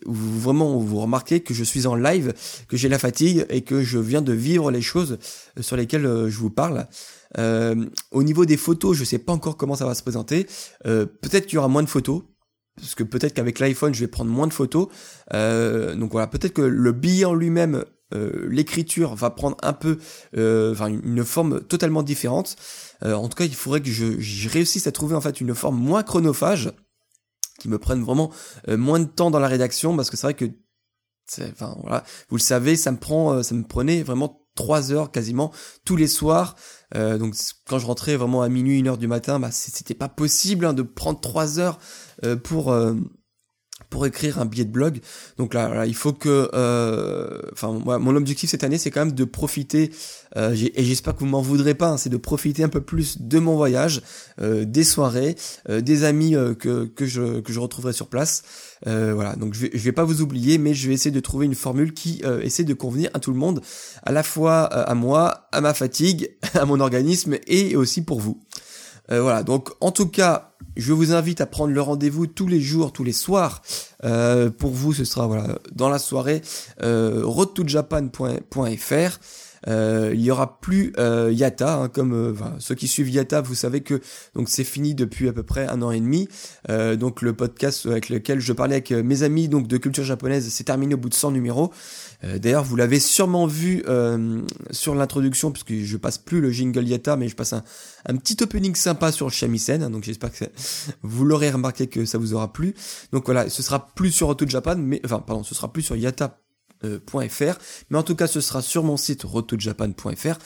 vous 0.05 0.39
vraiment 0.39 0.77
vous 0.79 0.99
remarquez 1.01 1.41
que 1.41 1.53
je 1.53 1.63
suis 1.65 1.85
en 1.85 1.95
live, 1.95 2.33
que 2.69 2.77
j'ai 2.77 2.87
la 2.87 2.97
fatigue 2.97 3.45
et 3.49 3.61
que 3.61 3.83
je 3.83 3.99
viens 3.99 4.21
de 4.21 4.31
vivre 4.33 4.71
les 4.71 4.81
choses 4.81 5.19
sur 5.59 5.75
lesquelles 5.75 6.29
je 6.29 6.37
vous 6.37 6.49
parle. 6.49 6.87
au 7.37 8.23
niveau 8.23 8.45
des 8.45 8.57
photos, 8.57 8.95
je 8.97 9.03
sais 9.03 9.19
pas 9.19 9.33
encore 9.33 9.57
comment 9.57 9.75
ça 9.75 9.85
va 9.85 9.95
se 9.95 10.01
présenter. 10.01 10.47
peut-être 10.83 11.45
qu'il 11.45 11.55
y 11.55 11.57
aura 11.57 11.67
moins 11.67 11.83
de 11.83 11.89
photos, 11.89 12.23
parce 12.77 12.95
que 12.95 13.03
peut-être 13.03 13.33
qu'avec 13.33 13.59
l'iPhone 13.59 13.93
je 13.93 13.99
vais 13.99 14.07
prendre 14.07 14.31
moins 14.31 14.47
de 14.47 14.53
photos. 14.53 14.87
Euh, 15.33 15.95
donc 15.95 16.11
voilà, 16.11 16.27
peut-être 16.27 16.53
que 16.53 16.61
le 16.61 16.91
billet 16.91 17.25
en 17.25 17.33
lui-même 17.33 17.83
euh, 18.13 18.47
l'écriture 18.49 19.15
va 19.15 19.29
prendre 19.29 19.57
un 19.61 19.73
peu, 19.73 19.97
euh, 20.37 20.71
enfin 20.71 20.87
une 20.87 21.23
forme 21.23 21.61
totalement 21.61 22.03
différente. 22.03 22.55
Euh, 23.03 23.13
en 23.13 23.27
tout 23.27 23.35
cas, 23.35 23.45
il 23.45 23.55
faudrait 23.55 23.81
que 23.81 23.89
je, 23.89 24.49
réussisse 24.49 24.87
à 24.87 24.91
trouver 24.91 25.15
en 25.15 25.21
fait 25.21 25.41
une 25.41 25.55
forme 25.55 25.77
moins 25.77 26.03
chronophage, 26.03 26.71
qui 27.59 27.69
me 27.69 27.77
prenne 27.77 28.03
vraiment 28.03 28.31
moins 28.67 28.99
de 28.99 29.05
temps 29.05 29.29
dans 29.29 29.39
la 29.39 29.47
rédaction, 29.47 29.95
parce 29.95 30.09
que 30.09 30.17
c'est 30.17 30.25
vrai 30.25 30.33
que, 30.33 30.45
enfin 31.51 31.75
voilà, 31.81 32.03
vous 32.29 32.37
le 32.37 32.41
savez, 32.41 32.75
ça 32.75 32.91
me 32.91 32.97
prend, 32.97 33.43
ça 33.43 33.53
me 33.53 33.63
prenait 33.63 34.01
vraiment 34.01 34.41
trois 34.55 34.91
heures 34.91 35.11
quasiment 35.11 35.51
tous 35.85 35.95
les 35.95 36.07
soirs. 36.07 36.55
donc 36.95 37.35
quand 37.67 37.77
je 37.77 37.85
rentrais 37.85 38.15
vraiment 38.15 38.41
à 38.41 38.49
minuit, 38.49 38.79
une 38.79 38.87
heure 38.87 38.97
du 38.97 39.07
matin, 39.07 39.39
bah 39.39 39.51
c'était 39.51 39.93
pas 39.93 40.09
possible 40.09 40.65
hein, 40.65 40.73
de 40.73 40.81
prendre 40.81 41.19
trois 41.21 41.59
heures 41.59 41.77
pour 42.43 42.73
pour 43.89 44.05
écrire 44.05 44.39
un 44.39 44.45
billet 44.45 44.65
de 44.65 44.71
blog. 44.71 44.99
Donc 45.37 45.53
là, 45.53 45.85
il 45.85 45.95
faut 45.95 46.13
que, 46.13 46.49
euh, 46.53 47.39
enfin, 47.53 47.71
mon 47.71 48.15
objectif 48.15 48.49
cette 48.49 48.63
année, 48.63 48.77
c'est 48.77 48.91
quand 48.91 49.05
même 49.05 49.15
de 49.15 49.25
profiter, 49.25 49.91
euh, 50.37 50.55
et 50.55 50.83
j'espère 50.83 51.15
que 51.15 51.19
vous 51.19 51.25
m'en 51.25 51.41
voudrez 51.41 51.73
pas, 51.73 51.89
hein, 51.89 51.97
c'est 51.97 52.09
de 52.09 52.17
profiter 52.17 52.63
un 52.63 52.69
peu 52.69 52.81
plus 52.81 53.21
de 53.21 53.39
mon 53.39 53.55
voyage, 53.55 54.01
euh, 54.41 54.65
des 54.65 54.83
soirées, 54.83 55.35
des 55.69 56.03
amis 56.03 56.35
que 56.59 56.85
que 56.85 57.05
je 57.05 57.39
que 57.41 57.53
je 57.53 57.59
retrouverai 57.59 57.93
sur 57.93 58.07
place. 58.07 58.43
voilà, 58.85 59.35
donc 59.35 59.53
je 59.53 59.61
vais 59.61 59.71
je 59.73 59.79
vais 59.79 59.91
pas 59.91 60.03
vous 60.03 60.21
oublier, 60.21 60.57
mais 60.57 60.73
je 60.73 60.87
vais 60.87 60.93
essayer 60.93 61.11
de 61.11 61.19
trouver 61.19 61.45
une 61.45 61.55
formule 61.55 61.93
qui 61.93 62.21
essaie 62.41 62.63
de 62.63 62.73
convenir 62.73 63.09
à 63.13 63.19
tout 63.19 63.31
le 63.31 63.37
monde, 63.37 63.61
à 64.03 64.11
la 64.11 64.23
fois 64.23 64.65
à 64.65 64.93
moi, 64.95 65.47
à 65.51 65.61
ma 65.61 65.73
fatigue, 65.73 66.31
à 66.53 66.65
mon 66.65 66.79
organisme 66.79 67.37
et 67.47 67.75
aussi 67.75 68.03
pour 68.03 68.19
vous. 68.19 68.41
Voilà, 69.19 69.43
donc 69.43 69.69
en 69.81 69.91
tout 69.91 70.07
cas, 70.07 70.51
je 70.77 70.93
vous 70.93 71.13
invite 71.13 71.41
à 71.41 71.45
prendre 71.45 71.73
le 71.73 71.81
rendez-vous 71.81 72.27
tous 72.27 72.47
les 72.47 72.61
jours, 72.61 72.93
tous 72.93 73.03
les 73.03 73.11
soirs. 73.11 73.61
Euh, 74.03 74.49
pour 74.49 74.71
vous, 74.71 74.93
ce 74.93 75.03
sera 75.03 75.27
voilà 75.27 75.59
dans 75.73 75.89
la 75.89 75.99
soirée 75.99 76.41
euh, 76.81 77.21
roadtojapan.fr. 77.23 79.19
Euh, 79.67 80.11
il 80.13 80.21
y 80.21 80.31
aura 80.31 80.59
plus 80.59 80.93
euh, 80.97 81.31
Yata, 81.31 81.75
hein, 81.75 81.89
comme 81.89 82.13
euh, 82.13 82.33
ceux 82.59 82.75
qui 82.75 82.87
suivent 82.87 83.09
Yata, 83.09 83.41
vous 83.41 83.55
savez 83.55 83.81
que 83.81 84.01
donc 84.35 84.49
c'est 84.49 84.63
fini 84.63 84.95
depuis 84.95 85.27
à 85.27 85.33
peu 85.33 85.43
près 85.43 85.67
un 85.67 85.81
an 85.81 85.91
et 85.91 85.99
demi. 85.99 86.27
Euh, 86.69 86.95
donc 86.95 87.21
le 87.21 87.33
podcast 87.33 87.85
avec 87.85 88.09
lequel 88.09 88.39
je 88.39 88.53
parlais 88.53 88.75
avec 88.75 88.91
mes 88.91 89.23
amis 89.23 89.47
donc 89.47 89.67
de 89.67 89.77
culture 89.77 90.03
japonaise, 90.03 90.47
c'est 90.49 90.63
terminé 90.63 90.95
au 90.95 90.97
bout 90.97 91.09
de 91.09 91.13
100 91.13 91.31
numéros. 91.31 91.71
D'ailleurs, 92.37 92.63
vous 92.63 92.75
l'avez 92.75 92.99
sûrement 92.99 93.47
vu 93.47 93.83
sur 94.69 94.93
l'introduction, 94.93 95.51
puisque 95.51 95.73
je 95.73 95.97
passe 95.97 96.19
plus 96.19 96.39
le 96.39 96.51
jingle 96.51 96.87
Yata, 96.87 97.15
mais 97.17 97.27
je 97.27 97.35
passe 97.35 97.53
un, 97.53 98.15
petit 98.17 98.37
opening 98.43 98.75
sympa 98.75 99.11
sur 99.11 99.25
le 99.25 99.31
shamisen. 99.31 99.81
Hein, 99.81 99.89
donc 99.89 100.03
j'espère 100.03 100.31
que 100.31 100.45
vous 101.01 101.25
l'aurez 101.25 101.49
remarqué 101.49 101.87
que 101.87 102.05
ça 102.05 102.19
vous 102.19 102.35
aura 102.35 102.53
plu. 102.53 102.75
Donc 103.11 103.25
voilà, 103.25 103.49
ce 103.49 103.63
sera 103.63 103.87
plus 103.95 104.11
sur 104.11 104.27
Auto 104.27 104.47
Japan, 104.47 104.75
mais 104.77 105.01
enfin 105.03 105.19
pardon, 105.19 105.43
ce 105.43 105.55
sera 105.55 105.73
plus 105.73 105.81
sur 105.81 105.95
Yata 105.95 106.37
euh, 106.83 106.99
mais 107.89 107.97
en 107.97 108.03
tout 108.03 108.15
cas 108.15 108.27
ce 108.27 108.41
sera 108.41 108.61
sur 108.61 108.83
mon 108.83 108.97
site 108.97 109.23
rotojapan.fr 109.23 110.37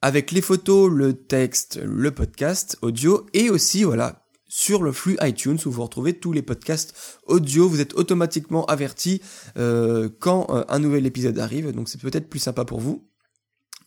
avec 0.00 0.30
les 0.30 0.40
photos, 0.40 0.90
le 0.90 1.14
texte, 1.14 1.80
le 1.82 2.12
podcast 2.12 2.78
audio 2.82 3.26
et 3.32 3.50
aussi 3.50 3.84
voilà 3.84 4.24
sur 4.48 4.82
le 4.82 4.92
flux 4.92 5.16
iTunes 5.20 5.58
où 5.66 5.70
vous 5.70 5.82
retrouvez 5.82 6.14
tous 6.14 6.32
les 6.32 6.42
podcasts 6.42 6.94
audio. 7.26 7.68
Vous 7.68 7.80
êtes 7.80 7.94
automatiquement 7.94 8.64
averti 8.64 9.20
euh, 9.58 10.08
quand 10.20 10.46
euh, 10.50 10.64
un 10.68 10.78
nouvel 10.78 11.06
épisode 11.06 11.38
arrive, 11.38 11.70
donc 11.72 11.88
c'est 11.88 12.00
peut-être 12.00 12.28
plus 12.28 12.38
sympa 12.38 12.64
pour 12.64 12.80
vous. 12.80 13.06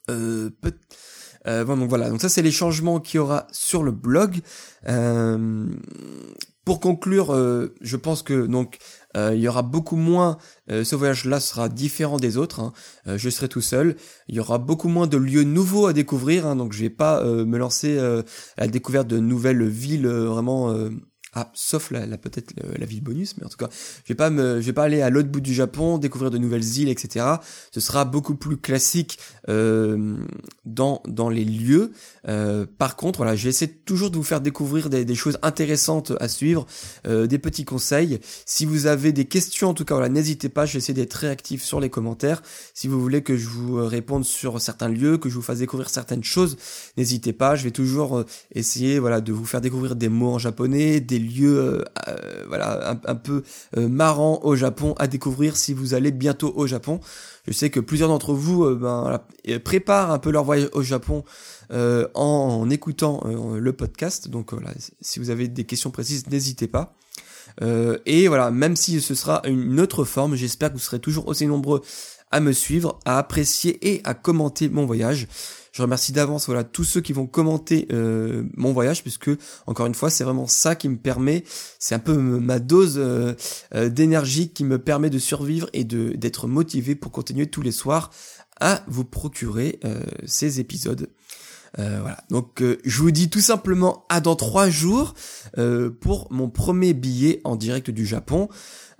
Euh, 0.10 0.50
bon, 1.46 1.78
donc 1.78 1.90
voilà, 1.90 2.10
donc 2.10 2.22
ça 2.22 2.30
c'est 2.30 2.42
les 2.42 2.52
changements 2.52 3.00
qu'il 3.00 3.18
y 3.18 3.20
aura 3.20 3.48
sur 3.52 3.84
le 3.84 3.92
blog. 3.92 4.40
Pour 6.66 6.80
conclure, 6.80 7.34
je 7.82 7.96
pense 7.96 8.22
que 8.24 8.46
donc 8.46 8.78
euh, 9.18 9.34
il 9.36 9.42
y 9.42 9.48
aura 9.48 9.62
beaucoup 9.62 9.96
moins, 9.96 10.38
euh, 10.70 10.84
ce 10.84 10.96
voyage-là 10.96 11.40
sera 11.40 11.70
différent 11.70 12.18
des 12.18 12.38
autres, 12.38 12.60
hein. 12.62 12.74
euh, 13.08 13.18
je 13.18 13.30
serai 13.30 13.50
tout 13.50 13.62
seul, 13.62 13.96
il 14.28 14.36
y 14.36 14.40
aura 14.40 14.58
beaucoup 14.58 14.88
moins 14.88 15.08
de 15.08 15.18
lieux 15.18 15.44
nouveaux 15.44 15.88
à 15.88 15.94
découvrir, 15.94 16.46
hein. 16.46 16.56
donc 16.56 16.74
je 16.74 16.82
vais 16.82 16.90
pas 16.90 17.24
me 17.24 17.58
lancer 17.58 17.98
à 18.00 18.24
la 18.58 18.68
découverte 18.68 19.08
de 19.08 19.20
nouvelles 19.20 19.68
villes 19.68 20.08
vraiment 20.08 20.74
Ah, 21.34 21.50
sauf 21.54 21.92
la, 21.92 22.06
peut-être 22.18 22.54
la 22.78 22.86
ville 22.86 23.02
bonus, 23.02 23.38
mais 23.38 23.46
en 23.46 23.50
tout 23.50 23.56
cas, 23.56 23.70
je 24.04 24.10
vais 24.10 24.18
pas 24.18 24.30
me, 24.30 24.60
je 24.60 24.66
vais 24.66 24.74
pas 24.74 24.84
aller 24.84 25.02
à 25.02 25.10
l'autre 25.10 25.30
bout 25.30 25.40
du 25.40 25.54
Japon, 25.54 25.98
découvrir 25.98 26.30
de 26.30 26.38
nouvelles 26.38 26.78
îles, 26.78 26.90
etc. 26.90 27.26
Ce 27.72 27.80
sera 27.80 28.04
beaucoup 28.04 28.36
plus 28.36 28.58
classique 28.58 29.18
euh, 29.48 30.18
dans 30.66 31.02
dans 31.08 31.30
les 31.30 31.46
lieux. 31.46 31.94
Euh, 32.28 32.66
par 32.78 32.98
contre, 32.98 33.20
voilà, 33.20 33.38
je 33.38 33.44
vais 33.44 33.50
essayer 33.50 33.72
toujours 33.72 34.12
de 34.12 34.18
vous 34.18 34.24
faire 34.24 34.42
découvrir 34.42 34.90
des, 34.90 35.16
choses 35.16 35.40
intéressantes 35.42 36.12
à 36.20 36.28
suivre, 36.28 36.66
euh, 37.08 37.28
des 37.28 37.40
petits 37.40 37.64
conseils. 37.64 38.20
Si 38.46 38.66
vous 38.66 38.88
avez 38.88 39.14
des 39.14 39.26
questions, 39.26 39.70
en 39.70 39.74
tout 39.74 39.86
cas, 39.86 39.94
voilà, 39.94 40.10
n'hésitez 40.10 40.50
pas. 40.50 40.66
Je 40.66 40.74
vais 40.74 40.80
essayer 40.80 40.94
d'être 40.94 41.14
réactif 41.14 41.64
sur 41.64 41.80
les 41.80 41.90
commentaires. 41.90 42.44
Si 42.74 42.90
vous 42.90 43.00
voulez 43.00 43.22
que 43.22 43.38
je 43.38 43.48
vous 43.48 43.76
réponde 43.86 44.26
sur 44.26 44.60
certains 44.60 44.90
lieux, 44.90 45.18
que 45.18 45.30
je 45.30 45.36
vous 45.36 45.42
fasse 45.42 45.60
découvrir 45.60 45.90
certaines 45.90 46.26
choses, 46.26 46.58
n'hésitez 46.98 47.32
pas. 47.32 47.56
Je 47.56 47.64
vais 47.64 47.72
toujours 47.72 48.26
essayer, 48.54 49.00
voilà, 49.00 49.22
de 49.22 49.32
vous 49.32 49.46
faire 49.46 49.62
découvrir 49.62 49.96
des 49.96 50.10
mots 50.10 50.34
en 50.34 50.40
japonais, 50.40 51.00
des 51.00 51.21
lieux 51.22 51.58
euh, 51.58 51.84
euh, 52.08 52.46
voilà 52.48 53.00
un, 53.06 53.16
peu 53.16 53.44
euh, 53.78 53.88
marrants 53.88 54.40
au 54.44 54.56
Japon 54.56 54.96
à 54.98 55.08
découvrir 55.08 55.56
si 55.58 55.74
vous 55.74 55.94
allez 55.94 56.12
bientôt 56.12 56.54
au 56.56 56.68
Japon. 56.68 57.00
Je 57.48 57.54
sais 57.54 57.70
que 57.70 57.80
plusieurs 57.80 58.10
d'entre 58.10 58.34
vous 58.34 58.76
ben, 58.76 59.20
préparent 59.64 60.12
un 60.12 60.20
peu 60.20 60.32
leur 60.32 60.44
voyage 60.44 60.70
au 60.74 60.84
Japon 60.84 61.24
en, 61.72 62.70
écoutant 62.70 63.24
le 63.26 63.74
podcast. 63.74 64.28
Donc 64.28 64.54
voilà, 64.54 64.72
si 65.02 65.20
vous 65.20 65.30
avez 65.32 65.48
des 65.48 65.64
questions 65.64 65.90
précises, 65.90 66.28
n'hésitez 66.30 66.68
pas. 66.68 66.94
et 68.06 68.28
voilà, 68.28 68.52
même 68.52 68.76
si 68.76 69.02
ce 69.02 69.16
sera 69.16 69.42
une 69.46 69.80
autre 69.80 70.04
forme, 70.04 70.36
j'espère 70.36 70.70
que 70.70 70.76
vous 70.76 70.80
serez 70.80 71.00
toujours 71.00 71.28
aussi 71.28 71.48
nombreux 71.48 71.82
à 72.30 72.40
me 72.40 72.52
suivre, 72.52 73.00
à 73.06 73.18
apprécier 73.18 73.80
et 73.82 74.02
à 74.04 74.14
commenter 74.14 74.70
mon 74.70 74.86
voyage. 74.86 75.28
Je 75.72 75.82
remercie 75.82 76.12
d'avance 76.12 76.48
voilà 76.48 76.66
tous 76.66 76.84
ceux 76.84 77.00
qui 77.00 77.14
vont 77.14 77.28
commenter 77.28 77.88
euh, 77.94 78.44
mon 78.58 78.74
voyage 78.74 79.04
puisque 79.04 79.30
encore 79.68 79.86
une 79.86 79.96
fois 79.96 80.10
c'est 80.10 80.26
vraiment 80.26 80.48
ça 80.48 80.76
qui 80.76 80.90
me 80.90 80.98
permet, 80.98 81.46
c'est 81.80 81.96
un 81.96 82.00
peu 82.00 82.18
ma 82.18 82.60
dose 82.60 82.96
euh, 82.98 83.34
euh, 83.74 83.88
d'énergie 83.88 84.50
qui 84.50 84.66
me 84.66 84.80
permet 84.80 85.10
de 85.10 85.20
survivre 85.20 85.70
et 85.72 85.86
d'être 85.86 86.48
motivé 86.48 86.96
pour 86.96 87.12
continuer 87.12 87.48
tous 87.48 87.62
les 87.62 87.72
soirs 87.72 88.12
à 88.60 88.84
vous 88.88 89.06
procurer 89.06 89.80
ces 90.26 90.60
épisodes. 90.60 91.10
voilà. 91.78 92.24
Donc 92.30 92.62
je 92.62 93.02
vous 93.02 93.10
dis 93.10 93.28
tout 93.28 93.40
simplement 93.40 94.06
à 94.08 94.22
dans 94.22 94.36
trois 94.36 94.70
jours 94.70 95.16
pour 96.00 96.28
mon 96.32 96.48
premier 96.48 96.94
billet 96.94 97.42
en 97.44 97.56
direct 97.56 97.90
du 97.90 98.06
Japon 98.06 98.50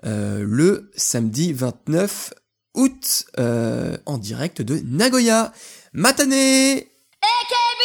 le 0.04 0.90
samedi 0.96 1.54
29 1.54 2.34
août 2.74 3.26
en 3.38 4.18
direct 4.18 4.64
de 4.64 4.82
Nagoya. 4.84 5.54
Matanée 5.94 6.88
AKB 7.22 7.82